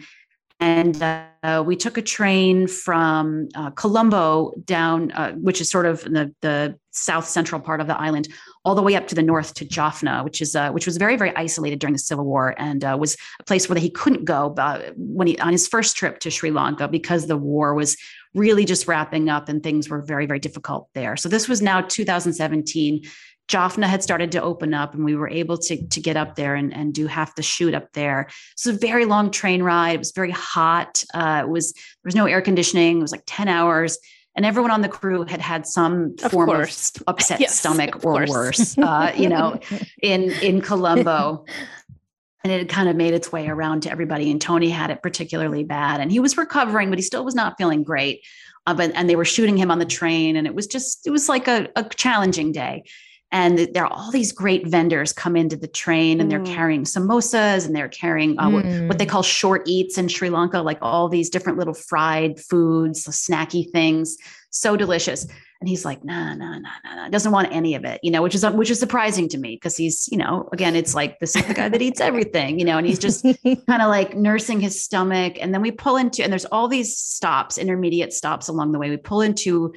and 0.58 1.02
uh, 1.02 1.62
we 1.66 1.76
took 1.76 1.98
a 1.98 2.02
train 2.02 2.66
from 2.66 3.48
uh, 3.54 3.70
Colombo 3.70 4.52
down, 4.64 5.12
uh, 5.12 5.32
which 5.32 5.60
is 5.60 5.68
sort 5.68 5.84
of 5.84 6.00
the, 6.02 6.34
the 6.40 6.78
south 6.92 7.26
central 7.26 7.60
part 7.60 7.82
of 7.82 7.86
the 7.86 8.00
island, 8.00 8.28
all 8.64 8.74
the 8.74 8.80
way 8.80 8.94
up 8.94 9.06
to 9.08 9.14
the 9.14 9.22
north 9.22 9.52
to 9.54 9.66
Jaffna, 9.66 10.24
which 10.24 10.40
is 10.40 10.56
uh, 10.56 10.70
which 10.70 10.86
was 10.86 10.96
very 10.96 11.16
very 11.16 11.34
isolated 11.36 11.78
during 11.78 11.92
the 11.92 11.98
civil 11.98 12.24
war 12.24 12.54
and 12.56 12.84
uh, 12.84 12.96
was 12.98 13.18
a 13.38 13.44
place 13.44 13.68
where 13.68 13.78
he 13.78 13.90
couldn't 13.90 14.24
go 14.24 14.54
uh, 14.56 14.90
when 14.96 15.26
he 15.26 15.38
on 15.40 15.52
his 15.52 15.68
first 15.68 15.94
trip 15.94 16.20
to 16.20 16.30
Sri 16.30 16.50
Lanka 16.50 16.88
because 16.88 17.26
the 17.26 17.36
war 17.36 17.74
was 17.74 17.96
really 18.34 18.64
just 18.64 18.88
wrapping 18.88 19.28
up 19.28 19.50
and 19.50 19.62
things 19.62 19.90
were 19.90 20.00
very 20.00 20.24
very 20.24 20.38
difficult 20.38 20.88
there. 20.94 21.18
So 21.18 21.28
this 21.28 21.48
was 21.48 21.60
now 21.60 21.82
2017 21.82 23.02
Jaffna 23.48 23.86
had 23.86 24.02
started 24.02 24.32
to 24.32 24.42
open 24.42 24.74
up 24.74 24.94
and 24.94 25.04
we 25.04 25.14
were 25.14 25.28
able 25.28 25.56
to, 25.56 25.86
to 25.86 26.00
get 26.00 26.16
up 26.16 26.34
there 26.34 26.54
and, 26.54 26.74
and 26.74 26.92
do 26.92 27.06
half 27.06 27.34
the 27.36 27.42
shoot 27.42 27.74
up 27.74 27.92
there. 27.92 28.28
So 28.56 28.70
a 28.70 28.72
very 28.72 29.04
long 29.04 29.30
train 29.30 29.62
ride. 29.62 29.94
It 29.94 29.98
was 29.98 30.12
very 30.12 30.32
hot. 30.32 31.04
Uh, 31.14 31.42
it 31.44 31.48
was, 31.48 31.72
there 31.72 32.06
was 32.06 32.14
no 32.16 32.26
air 32.26 32.42
conditioning. 32.42 32.98
It 32.98 33.02
was 33.02 33.12
like 33.12 33.22
10 33.26 33.48
hours 33.48 33.98
and 34.36 34.44
everyone 34.44 34.70
on 34.70 34.82
the 34.82 34.88
crew 34.88 35.24
had 35.24 35.40
had 35.40 35.66
some 35.66 36.14
of 36.22 36.30
form 36.30 36.48
course. 36.48 36.92
of 36.96 37.04
upset 37.06 37.40
yes, 37.40 37.58
stomach 37.58 37.96
or 38.04 38.26
course. 38.26 38.30
worse, 38.30 38.78
uh, 38.78 39.12
you 39.16 39.28
know, 39.28 39.58
in, 40.02 40.30
in 40.42 40.60
Colombo. 40.60 41.44
and 42.44 42.52
it 42.52 42.58
had 42.58 42.68
kind 42.68 42.88
of 42.88 42.94
made 42.94 43.14
its 43.14 43.32
way 43.32 43.48
around 43.48 43.82
to 43.82 43.90
everybody. 43.90 44.30
And 44.30 44.40
Tony 44.40 44.70
had 44.70 44.90
it 44.90 45.02
particularly 45.02 45.64
bad 45.64 46.00
and 46.00 46.12
he 46.12 46.20
was 46.20 46.36
recovering, 46.36 46.90
but 46.90 46.98
he 46.98 47.02
still 47.02 47.24
was 47.24 47.34
not 47.34 47.56
feeling 47.58 47.82
great. 47.82 48.24
Uh, 48.66 48.74
but, 48.74 48.92
and 48.94 49.08
they 49.08 49.16
were 49.16 49.24
shooting 49.24 49.56
him 49.56 49.70
on 49.70 49.78
the 49.78 49.86
train 49.86 50.36
and 50.36 50.46
it 50.46 50.54
was 50.54 50.66
just, 50.66 51.06
it 51.06 51.10
was 51.10 51.28
like 51.28 51.48
a, 51.48 51.68
a 51.74 51.84
challenging 51.84 52.52
day 52.52 52.84
and 53.32 53.58
there 53.74 53.84
are 53.84 53.92
all 53.92 54.10
these 54.12 54.32
great 54.32 54.66
vendors 54.68 55.12
come 55.12 55.36
into 55.36 55.56
the 55.56 55.66
train 55.66 56.20
and 56.20 56.30
they're 56.30 56.40
mm. 56.40 56.54
carrying 56.54 56.84
samosas 56.84 57.66
and 57.66 57.74
they're 57.74 57.88
carrying 57.88 58.38
uh, 58.38 58.48
mm. 58.48 58.88
what, 58.88 58.98
they 58.98 59.06
mm. 59.06 59.08
call 59.08 59.22
short 59.22 59.62
eats 59.66 59.98
in 59.98 60.08
Sri 60.08 60.30
Lanka, 60.30 60.62
like 60.62 60.78
all 60.80 61.08
these 61.08 61.28
different 61.28 61.58
little 61.58 61.74
fried 61.74 62.38
foods, 62.38 63.04
snacky 63.06 63.70
things, 63.72 64.16
so 64.50 64.76
delicious. 64.76 65.26
And 65.60 65.68
he's 65.68 65.84
like, 65.84 66.04
nah, 66.04 66.34
nah, 66.34 66.58
nah, 66.58 66.70
nah, 66.84 66.94
nah, 66.94 67.08
doesn't 67.08 67.32
want 67.32 67.48
any 67.50 67.74
of 67.74 67.84
it, 67.84 67.98
you 68.02 68.10
know, 68.10 68.22
which 68.22 68.34
is 68.34 68.44
which 68.46 68.70
is 68.70 68.78
surprising 68.78 69.28
to 69.30 69.38
me 69.38 69.56
because 69.56 69.76
he's, 69.76 70.06
you 70.12 70.18
know, 70.18 70.48
again, 70.52 70.76
it's 70.76 70.94
like 70.94 71.18
this 71.18 71.34
is 71.34 71.44
the 71.46 71.54
guy 71.54 71.68
that 71.68 71.80
eats 71.80 72.00
everything, 72.00 72.58
you 72.58 72.64
know, 72.64 72.76
and 72.76 72.86
he's 72.86 72.98
just 72.98 73.22
kind 73.44 73.82
of 73.82 73.88
like 73.88 74.14
nursing 74.14 74.60
his 74.60 74.84
stomach. 74.84 75.38
And 75.40 75.54
then 75.54 75.62
we 75.62 75.70
pull 75.72 75.96
into, 75.96 76.22
and 76.22 76.30
there's 76.30 76.44
all 76.44 76.68
these 76.68 76.96
stops, 76.96 77.56
intermediate 77.56 78.12
stops 78.12 78.48
along 78.48 78.72
the 78.72 78.78
way. 78.78 78.90
We 78.90 78.98
pull 78.98 79.22
into 79.22 79.74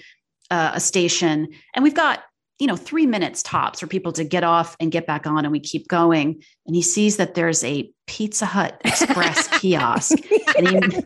uh, 0.52 0.72
a 0.74 0.80
station, 0.82 1.48
and 1.74 1.84
we've 1.84 1.96
got 1.96 2.24
you 2.60 2.68
know, 2.68 2.76
three 2.76 3.06
minutes 3.06 3.42
tops 3.42 3.80
for 3.80 3.88
people 3.88 4.12
to 4.12 4.24
get 4.24 4.44
off 4.44 4.76
and 4.80 4.92
get 4.92 5.08
back 5.08 5.26
on, 5.26 5.46
and 5.46 5.52
we 5.52 5.60
keep 5.60 5.88
going. 5.88 6.44
And 6.68 6.76
he 6.76 6.82
sees 6.82 7.18
that 7.18 7.34
there's 7.34 7.64
a 7.64 7.90
Pizza 8.06 8.46
Hut 8.46 8.80
Express 8.84 9.48
kiosk, 9.60 10.18
and 10.58 10.68
he, 10.68 10.76
and 10.76 11.04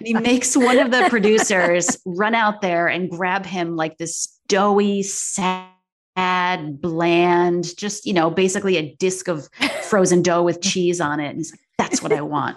he 0.00 0.14
makes 0.14 0.56
one 0.56 0.78
of 0.78 0.92
the 0.92 1.06
producers 1.10 1.98
run 2.06 2.34
out 2.34 2.62
there 2.62 2.86
and 2.86 3.10
grab 3.10 3.44
him 3.44 3.74
like 3.74 3.98
this 3.98 4.38
doughy, 4.46 5.02
sad, 5.02 5.70
bland, 6.16 7.76
just, 7.76 8.06
you 8.06 8.12
know, 8.12 8.30
basically 8.30 8.76
a 8.76 8.94
disc 8.94 9.28
of 9.28 9.48
frozen 9.82 10.22
dough 10.22 10.42
with 10.42 10.62
cheese 10.62 11.00
on 11.00 11.18
it. 11.18 11.28
And 11.28 11.38
he's 11.38 11.50
like, 11.50 11.60
that's 11.78 12.00
what 12.00 12.12
I 12.12 12.20
want. 12.20 12.56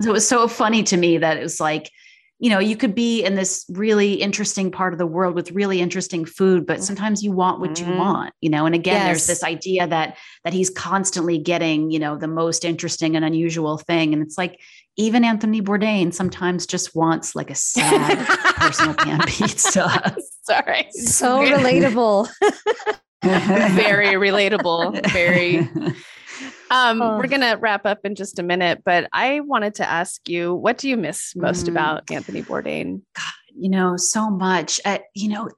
So 0.00 0.10
it 0.10 0.12
was 0.12 0.26
so 0.26 0.48
funny 0.48 0.82
to 0.84 0.96
me 0.96 1.18
that 1.18 1.36
it 1.36 1.42
was 1.42 1.60
like, 1.60 1.90
you 2.38 2.50
know, 2.50 2.58
you 2.58 2.76
could 2.76 2.94
be 2.94 3.22
in 3.22 3.36
this 3.36 3.64
really 3.68 4.14
interesting 4.14 4.70
part 4.70 4.92
of 4.92 4.98
the 4.98 5.06
world 5.06 5.34
with 5.34 5.52
really 5.52 5.80
interesting 5.80 6.24
food, 6.24 6.66
but 6.66 6.78
mm. 6.78 6.82
sometimes 6.82 7.22
you 7.22 7.30
want 7.32 7.60
what 7.60 7.78
you 7.78 7.86
mm. 7.86 7.96
want, 7.96 8.34
you 8.40 8.50
know. 8.50 8.66
And 8.66 8.74
again, 8.74 8.94
yes. 8.96 9.06
there's 9.06 9.26
this 9.26 9.44
idea 9.44 9.86
that 9.86 10.18
that 10.42 10.52
he's 10.52 10.68
constantly 10.70 11.38
getting, 11.38 11.90
you 11.90 11.98
know, 11.98 12.16
the 12.16 12.28
most 12.28 12.64
interesting 12.64 13.14
and 13.14 13.24
unusual 13.24 13.78
thing. 13.78 14.12
And 14.12 14.22
it's 14.22 14.36
like 14.36 14.60
even 14.96 15.24
Anthony 15.24 15.62
Bourdain 15.62 16.12
sometimes 16.12 16.66
just 16.66 16.94
wants 16.94 17.34
like 17.34 17.50
a 17.50 17.54
sad 17.54 18.26
personal 18.56 18.94
pan 18.98 19.20
pizza. 19.26 20.16
Sorry. 20.42 20.88
So 20.90 21.38
relatable. 21.38 22.28
Very 23.22 24.08
relatable. 24.08 25.10
Very 25.10 25.68
um, 26.70 27.02
oh. 27.02 27.18
We're 27.18 27.28
gonna 27.28 27.56
wrap 27.56 27.86
up 27.86 28.00
in 28.04 28.14
just 28.14 28.38
a 28.38 28.42
minute, 28.42 28.82
but 28.84 29.08
I 29.12 29.40
wanted 29.40 29.74
to 29.76 29.88
ask 29.88 30.28
you, 30.28 30.54
what 30.54 30.78
do 30.78 30.88
you 30.88 30.96
miss 30.96 31.34
most 31.36 31.66
mm. 31.66 31.70
about 31.70 32.10
Anthony 32.10 32.42
Bourdain? 32.42 33.02
God, 33.14 33.32
you 33.56 33.70
know, 33.70 33.96
so 33.96 34.30
much. 34.30 34.80
Uh, 34.84 34.98
you 35.14 35.28
know, 35.28 35.48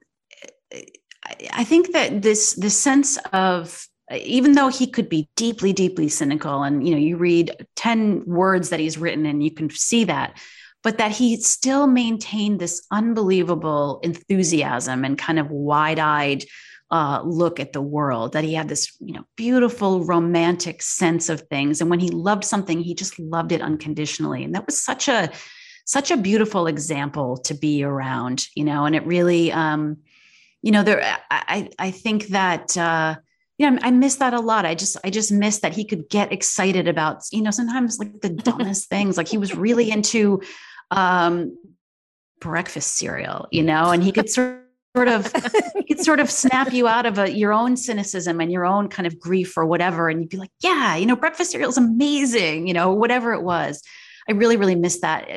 I, 0.73 1.35
I 1.53 1.63
think 1.63 1.93
that 1.93 2.21
this 2.21 2.53
the 2.53 2.69
sense 2.69 3.17
of 3.33 3.85
even 4.15 4.53
though 4.53 4.69
he 4.69 4.87
could 4.87 5.09
be 5.09 5.29
deeply, 5.35 5.73
deeply 5.73 6.07
cynical, 6.09 6.63
and 6.63 6.87
you 6.87 6.93
know, 6.93 7.01
you 7.01 7.17
read 7.17 7.67
ten 7.75 8.23
words 8.25 8.69
that 8.69 8.79
he's 8.79 8.97
written, 8.97 9.25
and 9.25 9.43
you 9.43 9.51
can 9.51 9.69
see 9.69 10.05
that 10.05 10.37
but 10.83 10.99
that 10.99 11.11
he 11.11 11.35
still 11.35 11.85
maintained 11.85 12.59
this 12.59 12.85
unbelievable 12.91 13.99
enthusiasm 14.03 15.03
and 15.03 15.17
kind 15.17 15.37
of 15.37 15.49
wide-eyed 15.49 16.45
uh, 16.89 17.21
look 17.23 17.59
at 17.59 17.73
the 17.73 17.81
world, 17.81 18.33
that 18.33 18.43
he 18.43 18.53
had 18.53 18.69
this, 18.69 18.95
you 18.99 19.13
know, 19.13 19.25
beautiful 19.35 20.05
romantic 20.05 20.81
sense 20.81 21.29
of 21.29 21.41
things. 21.41 21.81
And 21.81 21.89
when 21.89 21.99
he 21.99 22.09
loved 22.09 22.45
something, 22.45 22.79
he 22.79 22.93
just 22.93 23.19
loved 23.19 23.51
it 23.51 23.61
unconditionally. 23.61 24.43
And 24.43 24.55
that 24.55 24.65
was 24.65 24.81
such 24.81 25.07
a, 25.07 25.29
such 25.85 26.11
a 26.11 26.17
beautiful 26.17 26.67
example 26.67 27.37
to 27.37 27.53
be 27.53 27.83
around, 27.83 28.47
you 28.55 28.63
know, 28.63 28.85
and 28.85 28.95
it 28.95 29.05
really, 29.05 29.51
um, 29.51 29.97
you 30.61 30.71
know, 30.71 30.83
there, 30.83 31.01
I, 31.29 31.69
I 31.77 31.91
think 31.91 32.27
that, 32.27 32.75
uh, 32.77 33.15
you 33.57 33.69
know, 33.69 33.79
I 33.81 33.91
miss 33.91 34.15
that 34.15 34.33
a 34.33 34.39
lot. 34.39 34.65
I 34.65 34.75
just, 34.75 34.97
I 35.03 35.09
just 35.09 35.31
miss 35.31 35.59
that 35.59 35.73
he 35.73 35.83
could 35.83 36.09
get 36.09 36.31
excited 36.31 36.87
about, 36.87 37.23
you 37.31 37.41
know, 37.41 37.51
sometimes 37.51 37.99
like 37.99 38.21
the 38.21 38.29
dumbest 38.29 38.89
things. 38.89 39.17
Like 39.17 39.27
he 39.27 39.37
was 39.37 39.55
really 39.55 39.91
into 39.91 40.41
um, 40.91 41.57
breakfast 42.39 42.97
cereal, 42.97 43.47
you 43.51 43.63
know, 43.63 43.91
and 43.91 44.03
he 44.03 44.11
could 44.11 44.29
sort 44.29 44.63
sort 44.97 45.07
of 45.07 45.31
it 45.87 45.99
sort 45.99 46.19
of 46.19 46.31
snap 46.31 46.73
you 46.73 46.87
out 46.87 47.05
of 47.05 47.19
a, 47.19 47.31
your 47.31 47.53
own 47.53 47.77
cynicism 47.77 48.41
and 48.41 48.51
your 48.51 48.65
own 48.65 48.89
kind 48.89 49.05
of 49.05 49.19
grief 49.19 49.55
or 49.55 49.65
whatever. 49.65 50.09
And 50.09 50.21
you'd 50.21 50.29
be 50.29 50.37
like 50.37 50.51
yeah 50.61 50.95
you 50.95 51.05
know 51.05 51.15
breakfast 51.15 51.51
cereal 51.51 51.69
is 51.69 51.77
amazing 51.77 52.67
you 52.67 52.73
know 52.73 52.91
whatever 52.93 53.33
it 53.33 53.43
was. 53.43 53.83
I 54.27 54.31
really 54.33 54.57
really 54.57 54.75
miss 54.75 55.01
that. 55.01 55.29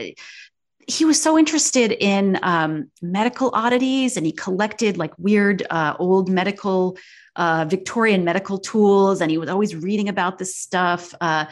He 0.87 1.05
was 1.05 1.23
so 1.23 1.39
interested 1.39 1.93
in 1.93 2.39
um, 2.43 2.91
medical 3.01 3.51
oddities 3.53 4.17
and 4.17 4.27
he 4.27 4.33
collected 4.33 4.97
like 4.97 5.13
weird 5.19 5.63
uh, 5.71 5.95
old 5.99 6.29
medical 6.29 6.97
uh, 7.37 7.65
victorian 7.69 8.25
medical 8.25 8.59
tools 8.59 9.21
and 9.21 9.31
he 9.31 9.39
was 9.39 9.49
always 9.49 9.77
reading 9.77 10.09
about 10.09 10.39
this 10.39 10.57
stuff. 10.57 11.15
Uh, 11.21 11.45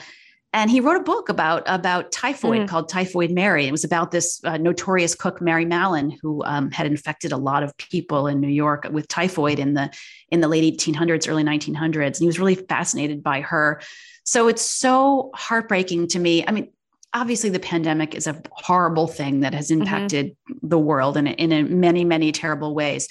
and 0.59 0.73
he 0.73 0.81
wrote 0.81 0.97
a 0.97 1.05
book 1.05 1.29
about 1.29 1.63
about 1.67 2.11
typhoid 2.11 2.63
mm. 2.63 2.69
called 2.69 2.89
Typhoid 2.89 3.31
Mary. 3.31 3.69
It 3.69 3.71
was 3.71 3.85
about 3.85 4.11
this 4.11 4.41
uh, 4.43 4.57
notorious 4.57 5.15
cook 5.15 5.41
Mary 5.41 5.65
Mallon 5.65 6.11
who 6.11 6.43
um, 6.43 6.73
had 6.73 6.85
infected 6.85 7.31
a 7.31 7.37
lot 7.37 7.63
of 7.63 7.77
people 7.77 8.27
in 8.27 8.41
New 8.41 8.49
York 8.49 8.89
with 8.91 9.07
typhoid 9.07 9.61
in 9.61 9.75
the 9.75 9.89
in 10.31 10.41
the 10.41 10.49
late 10.49 10.77
1800s, 10.77 11.29
early 11.29 11.45
1900s. 11.45 12.07
And 12.07 12.17
he 12.17 12.27
was 12.27 12.41
really 12.41 12.57
fascinated 12.57 13.23
by 13.23 13.41
her. 13.41 13.81
So 14.25 14.49
it's 14.49 14.63
so 14.63 15.31
heartbreaking 15.33 16.09
to 16.09 16.19
me. 16.19 16.45
I 16.45 16.51
mean, 16.51 16.73
obviously 17.15 17.51
the 17.51 17.61
pandemic 17.61 18.17
is 18.17 18.27
a 18.27 18.43
horrible 18.51 19.07
thing 19.07 19.41
that 19.41 19.55
has 19.55 19.71
mm-hmm. 19.71 19.83
impacted 19.83 20.27
mm-hmm. 20.31 20.69
the 20.69 20.79
world 20.79 21.17
in, 21.17 21.29
in, 21.29 21.53
in 21.53 21.79
many 21.79 22.05
many 22.05 22.33
terrible 22.33 22.75
ways. 22.75 23.07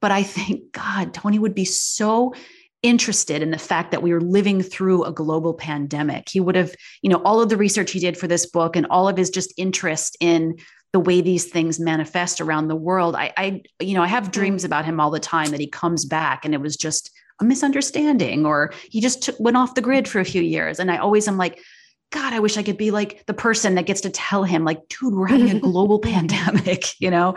But 0.00 0.12
I 0.12 0.22
think 0.22 0.72
God, 0.72 1.12
Tony 1.12 1.38
would 1.38 1.54
be 1.54 1.66
so 1.66 2.32
interested 2.82 3.42
in 3.42 3.50
the 3.50 3.58
fact 3.58 3.90
that 3.90 4.02
we 4.02 4.12
were 4.12 4.20
living 4.20 4.62
through 4.62 5.04
a 5.04 5.12
global 5.12 5.54
pandemic. 5.54 6.28
He 6.28 6.40
would 6.40 6.56
have, 6.56 6.74
you 7.02 7.10
know, 7.10 7.22
all 7.24 7.40
of 7.40 7.48
the 7.48 7.56
research 7.56 7.90
he 7.90 8.00
did 8.00 8.16
for 8.16 8.26
this 8.26 8.46
book 8.46 8.76
and 8.76 8.86
all 8.86 9.08
of 9.08 9.16
his 9.16 9.30
just 9.30 9.52
interest 9.56 10.16
in 10.20 10.56
the 10.92 11.00
way 11.00 11.20
these 11.20 11.46
things 11.46 11.80
manifest 11.80 12.40
around 12.40 12.68
the 12.68 12.76
world. 12.76 13.14
I, 13.14 13.32
I, 13.36 13.62
you 13.80 13.94
know, 13.94 14.02
I 14.02 14.06
have 14.06 14.30
dreams 14.30 14.62
mm-hmm. 14.62 14.66
about 14.66 14.84
him 14.84 15.00
all 15.00 15.10
the 15.10 15.20
time 15.20 15.50
that 15.50 15.60
he 15.60 15.66
comes 15.66 16.04
back 16.04 16.44
and 16.44 16.54
it 16.54 16.60
was 16.60 16.76
just 16.76 17.10
a 17.40 17.44
misunderstanding 17.44 18.46
or 18.46 18.72
he 18.90 19.00
just 19.00 19.22
took, 19.22 19.38
went 19.38 19.56
off 19.56 19.74
the 19.74 19.82
grid 19.82 20.08
for 20.08 20.20
a 20.20 20.24
few 20.24 20.42
years. 20.42 20.78
And 20.78 20.90
I 20.90 20.98
always 20.98 21.28
am 21.28 21.36
like, 21.36 21.60
God, 22.12 22.32
I 22.32 22.40
wish 22.40 22.56
I 22.56 22.62
could 22.62 22.78
be 22.78 22.90
like 22.90 23.24
the 23.26 23.34
person 23.34 23.74
that 23.74 23.86
gets 23.86 24.02
to 24.02 24.10
tell 24.10 24.44
him, 24.44 24.64
like, 24.64 24.80
dude, 24.88 25.14
we're 25.14 25.26
having 25.26 25.50
a 25.50 25.60
global 25.60 25.98
pandemic, 26.00 26.98
you 27.00 27.10
know? 27.10 27.34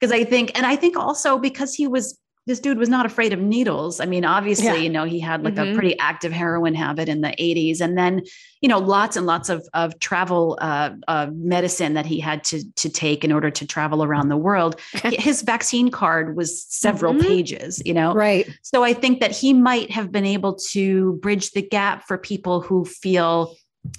Because 0.00 0.12
I 0.12 0.24
think, 0.24 0.56
and 0.56 0.66
I 0.66 0.76
think 0.76 0.96
also 0.96 1.38
because 1.38 1.74
he 1.74 1.86
was 1.86 2.18
this 2.48 2.60
dude 2.60 2.78
was 2.78 2.88
not 2.88 3.04
afraid 3.04 3.34
of 3.34 3.40
needles. 3.40 4.00
I 4.00 4.06
mean, 4.06 4.24
obviously, 4.24 4.64
yeah. 4.64 4.76
you 4.76 4.88
know, 4.88 5.04
he 5.04 5.20
had 5.20 5.44
like 5.44 5.54
mm-hmm. 5.54 5.72
a 5.72 5.74
pretty 5.74 5.98
active 5.98 6.32
heroin 6.32 6.74
habit 6.74 7.06
in 7.06 7.20
the 7.20 7.28
80s. 7.28 7.82
And 7.82 7.96
then, 7.96 8.22
you 8.62 8.70
know, 8.70 8.78
lots 8.78 9.16
and 9.16 9.26
lots 9.26 9.50
of, 9.50 9.68
of 9.74 9.98
travel 9.98 10.58
uh, 10.62 10.92
uh, 11.06 11.28
medicine 11.34 11.92
that 11.92 12.06
he 12.06 12.18
had 12.18 12.42
to, 12.44 12.64
to 12.76 12.88
take 12.88 13.22
in 13.22 13.32
order 13.32 13.50
to 13.50 13.66
travel 13.66 14.02
around 14.02 14.30
the 14.30 14.36
world. 14.36 14.80
His 15.04 15.42
vaccine 15.42 15.90
card 15.90 16.36
was 16.36 16.64
several 16.64 17.12
mm-hmm. 17.12 17.26
pages, 17.26 17.82
you 17.84 17.92
know? 17.92 18.14
Right. 18.14 18.48
So 18.62 18.82
I 18.82 18.94
think 18.94 19.20
that 19.20 19.32
he 19.32 19.52
might 19.52 19.90
have 19.90 20.10
been 20.10 20.26
able 20.26 20.54
to 20.70 21.18
bridge 21.20 21.50
the 21.50 21.62
gap 21.62 22.08
for 22.08 22.16
people 22.16 22.62
who 22.62 22.86
feel 22.86 23.54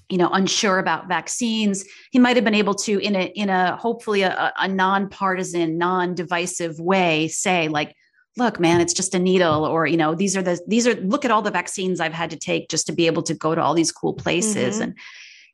you 0.10 0.18
know 0.18 0.30
unsure 0.34 0.78
about 0.78 1.08
vaccines 1.08 1.84
he 2.12 2.20
might 2.20 2.36
have 2.36 2.44
been 2.44 2.54
able 2.54 2.76
to 2.76 3.00
in 3.00 3.16
a 3.16 3.24
in 3.34 3.50
a 3.50 3.76
hopefully 3.78 4.22
a, 4.22 4.54
a 4.60 4.68
nonpartisan 4.68 5.78
non-divisive 5.80 6.80
way 6.80 7.28
say 7.28 7.70
like 7.70 7.96
look 8.38 8.60
man 8.60 8.82
it's 8.82 8.94
just 8.94 9.16
a 9.16 9.20
needle 9.20 9.66
or 9.66 9.86
you 9.86 9.98
know 9.98 10.16
these 10.16 10.38
are 10.38 10.42
the 10.42 10.60
these 10.68 10.88
are 10.88 10.96
look 10.96 11.26
at 11.26 11.32
all 11.32 11.42
the 11.42 11.52
vaccines 11.52 12.00
i've 12.00 12.14
had 12.14 12.30
to 12.30 12.38
take 12.38 12.70
just 12.70 12.88
to 12.88 12.94
be 12.94 13.08
able 13.08 13.24
to 13.24 13.34
go 13.34 13.56
to 13.56 13.62
all 13.62 13.74
these 13.74 13.92
cool 13.92 14.14
places. 14.14 14.76
Mm-hmm. 14.76 14.84
and 14.84 14.98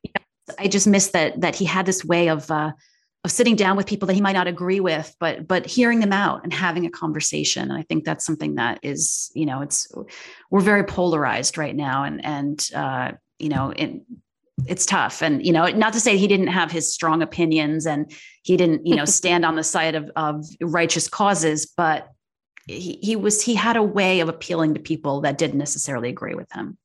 you 0.02 0.10
know, 0.14 0.54
i 0.58 0.68
just 0.68 0.86
miss 0.86 1.08
that 1.08 1.40
that 1.40 1.54
he 1.54 1.64
had 1.64 1.86
this 1.86 2.04
way 2.04 2.28
of 2.28 2.50
uh 2.50 2.72
of 3.24 3.32
sitting 3.32 3.56
down 3.56 3.76
with 3.76 3.86
people 3.86 4.06
that 4.06 4.14
he 4.14 4.20
might 4.20 4.32
not 4.32 4.46
agree 4.46 4.80
with 4.80 5.14
but 5.18 5.48
but 5.48 5.66
hearing 5.66 6.00
them 6.00 6.12
out 6.12 6.44
and 6.44 6.52
having 6.52 6.86
a 6.86 6.90
conversation. 6.90 7.64
And 7.64 7.78
i 7.78 7.82
think 7.82 8.04
that's 8.04 8.24
something 8.24 8.54
that 8.54 8.78
is 8.82 9.30
you 9.34 9.46
know 9.46 9.62
it's 9.62 9.88
we're 10.50 10.60
very 10.60 10.84
polarized 10.84 11.58
right 11.58 11.74
now 11.74 12.04
and 12.04 12.24
and 12.24 12.68
uh 12.74 13.12
you 13.38 13.48
know 13.48 13.70
it, 13.70 14.00
it's 14.66 14.86
tough. 14.86 15.22
And 15.22 15.44
you 15.44 15.52
know 15.52 15.66
not 15.66 15.92
to 15.92 16.00
say 16.00 16.16
he 16.16 16.26
didn't 16.26 16.46
have 16.46 16.70
his 16.70 16.92
strong 16.92 17.22
opinions 17.22 17.86
and 17.86 18.10
he 18.42 18.56
didn't 18.56 18.86
you 18.86 18.96
know 18.96 19.04
stand 19.20 19.44
on 19.44 19.56
the 19.56 19.64
side 19.64 19.94
of, 19.94 20.10
of 20.16 20.44
righteous 20.60 21.08
causes 21.08 21.66
but 21.66 22.08
he, 22.66 22.98
he 23.02 23.16
was 23.16 23.42
he 23.42 23.54
had 23.54 23.76
a 23.76 23.82
way 23.82 24.20
of 24.20 24.28
appealing 24.28 24.74
to 24.74 24.80
people 24.80 25.20
that 25.22 25.38
didn't 25.38 25.58
necessarily 25.58 26.08
agree 26.08 26.34
with 26.34 26.50
him 26.52 26.78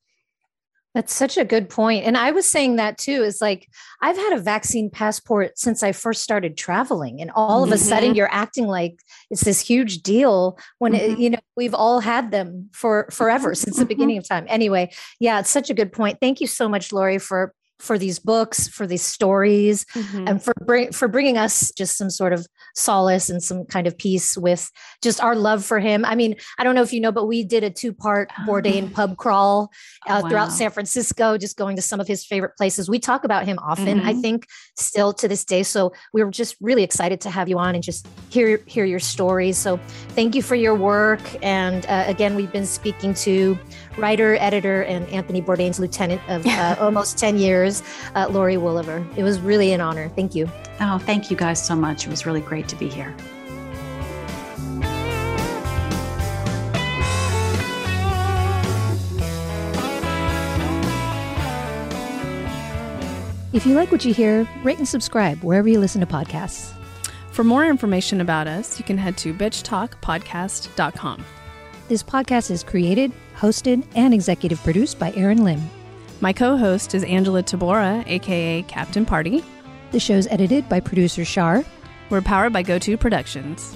that's 0.94 1.13
such 1.13 1.38
a 1.38 1.46
good. 1.46 1.72
And 1.78 2.17
I 2.17 2.32
was 2.32 2.50
saying 2.50 2.76
that 2.76 2.98
too 2.98 3.24
is 3.24 3.39
like, 3.39 3.70
I've 4.02 4.17
had 4.17 4.34
a 4.34 4.41
vaccine 4.41 4.89
passport 4.89 5.58
since 5.58 5.84
I 5.84 5.94
first 5.94 6.22
started 6.22 6.58
traveling. 6.58 7.22
And 7.22 7.32
all 7.34 7.63
mm-hmm. 7.63 7.72
of 7.72 7.76
a 7.76 7.78
sudden 7.78 8.10
mm-hmm. 8.10 8.17
you're 8.17 8.34
acting 8.34 8.67
like 8.67 9.00
it's 9.30 9.44
this 9.44 9.62
huge 9.62 10.02
deal 10.02 10.60
when, 10.80 10.91
mm-hmm. 10.94 11.13
it, 11.13 11.20
you 11.20 11.30
know, 11.30 11.39
we've 11.56 11.74
all 11.74 12.02
had 12.02 12.32
them 12.32 12.70
for 12.74 13.08
forever 13.10 13.56
since 13.56 13.78
the 13.78 13.84
mm-hmm. 13.84 13.88
beginning 13.88 14.17
of 14.17 14.28
time. 14.28 14.46
Anyway, 14.50 14.91
yeah, 15.20 15.39
it's 15.39 15.50
such 15.50 15.70
a 15.70 15.74
good 15.74 15.94
point. 15.94 16.17
Thank 16.20 16.41
you 16.41 16.48
so 16.48 16.67
much, 16.67 16.91
Laurie, 16.91 17.20
for 17.20 17.54
for 17.82 17.98
these 17.98 18.20
books, 18.20 18.67
for 18.67 18.86
these 18.86 19.02
stories, 19.02 19.86
mm-hmm. 19.94 20.28
and 20.28 20.44
for 20.44 20.54
bring, 20.65 20.91
for 20.91 21.08
bringing 21.08 21.38
us 21.38 21.72
just 21.72 21.98
some 21.98 22.10
sort 22.10 22.32
of 22.32 22.48
solace 22.76 23.30
and 23.30 23.41
some 23.41 23.65
kind 23.65 23.88
of 23.88 23.98
peace 23.98 24.38
with 24.38 24.70
just 25.02 25.22
our 25.22 25.36
love 25.36 25.65
for 25.65 25.80
him. 25.80 26.06
I 26.06 26.15
mean, 26.15 26.36
I 26.58 26.63
don't 26.63 26.76
know 26.76 26.84
if 26.84 26.94
you 26.94 27.02
know, 27.02 27.12
but 27.12 27.26
we 27.26 27.44
did 27.44 27.63
a 27.63 27.70
two 27.70 27.94
part 27.94 28.30
Bourdain 28.48 28.94
pub 28.94 29.17
crawl 29.17 29.72
uh, 30.08 30.20
oh, 30.20 30.22
wow. 30.22 30.30
throughout 30.30 30.52
San 30.52 30.72
Francisco, 30.72 31.38
just 31.38 31.58
going 31.58 31.76
to 31.76 31.82
some 31.82 32.00
of 32.00 32.08
his 32.08 32.26
favorite 32.26 32.56
places. 32.56 32.89
We 32.89 33.00
talk 33.00 33.24
about 33.24 33.46
him 33.46 33.58
often, 33.60 34.00
mm-hmm. 34.00 34.08
I 34.08 34.13
think, 34.13 34.48
still 34.78 35.13
to 35.13 35.28
this 35.28 35.44
day. 35.44 35.63
So 35.63 35.94
we 36.13 36.24
were 36.24 36.32
just 36.32 36.56
really 36.62 36.84
excited 36.84 37.22
to 37.22 37.30
have 37.30 37.50
you 37.50 37.58
on 37.58 37.76
and 37.76 37.84
just 37.84 38.08
hear 38.30 38.62
hear 38.65 38.86
your 38.86 39.00
stories. 39.00 39.58
So 39.58 39.78
thank 40.10 40.36
you 40.36 40.41
for 40.41 40.56
your 40.56 40.76
work. 40.76 41.22
And 41.41 41.86
uh, 41.88 42.04
again, 42.08 42.36
we've 42.36 42.52
been 42.52 42.65
speaking 42.65 43.13
to 43.15 43.58
writer, 43.97 44.36
editor, 44.39 44.84
and 44.84 45.08
Anthony 45.10 45.41
Bourdain's 45.41 45.80
lieutenant 45.80 46.21
of 46.27 46.45
uh, 46.45 46.75
almost 46.80 47.17
10 47.17 47.38
years, 47.38 47.84
uh, 48.15 48.27
Laurie 48.30 48.56
Woolever. 48.56 49.06
It 49.17 49.23
was 49.23 49.39
really 49.39 49.73
an 49.73 49.82
honor. 49.82 50.10
Thank 50.10 50.36
you. 50.36 50.49
Oh, 50.80 50.97
thank 50.99 51.30
you 51.30 51.38
guys 51.38 51.63
so 51.63 51.75
much. 51.75 52.06
It 52.06 52.10
was 52.10 52.25
really 52.25 52.41
great 52.41 52.67
to 52.69 52.75
be 52.75 52.88
here. 52.88 53.15
If 63.54 63.65
you 63.65 63.73
like 63.73 63.91
what 63.91 64.06
you 64.06 64.13
hear, 64.13 64.47
rate 64.63 64.77
and 64.77 64.88
subscribe 64.88 65.43
wherever 65.43 65.67
you 65.67 65.80
listen 65.80 65.99
to 65.99 66.08
podcasts. 66.08 66.73
For 67.32 67.43
more 67.43 67.65
information 67.65 68.21
about 68.21 68.47
us, 68.47 68.80
you 68.80 68.86
can 68.86 68.97
head 68.97 69.17
to 69.17 69.34
bitchtalkpodcast.com. 69.34 71.25
This 71.91 72.04
podcast 72.04 72.49
is 72.51 72.63
created, 72.63 73.12
hosted, 73.36 73.84
and 73.95 74.13
executive 74.13 74.63
produced 74.63 74.97
by 74.97 75.12
Erin 75.12 75.43
Lim. 75.43 75.60
My 76.21 76.32
co 76.32 76.56
host 76.56 76.95
is 76.95 77.04
Angela 77.04 77.43
Tabora, 77.43 78.08
aka 78.08 78.62
Captain 78.62 79.06
Party. 79.06 79.43
The 79.91 79.99
show's 79.99 80.25
edited 80.27 80.69
by 80.69 80.80
producer 80.80 81.25
Shar. 81.25 81.65
We're 82.10 82.21
powered 82.21 82.54
by 82.54 82.63
GoTo 82.63 82.95
Productions. 82.95 83.75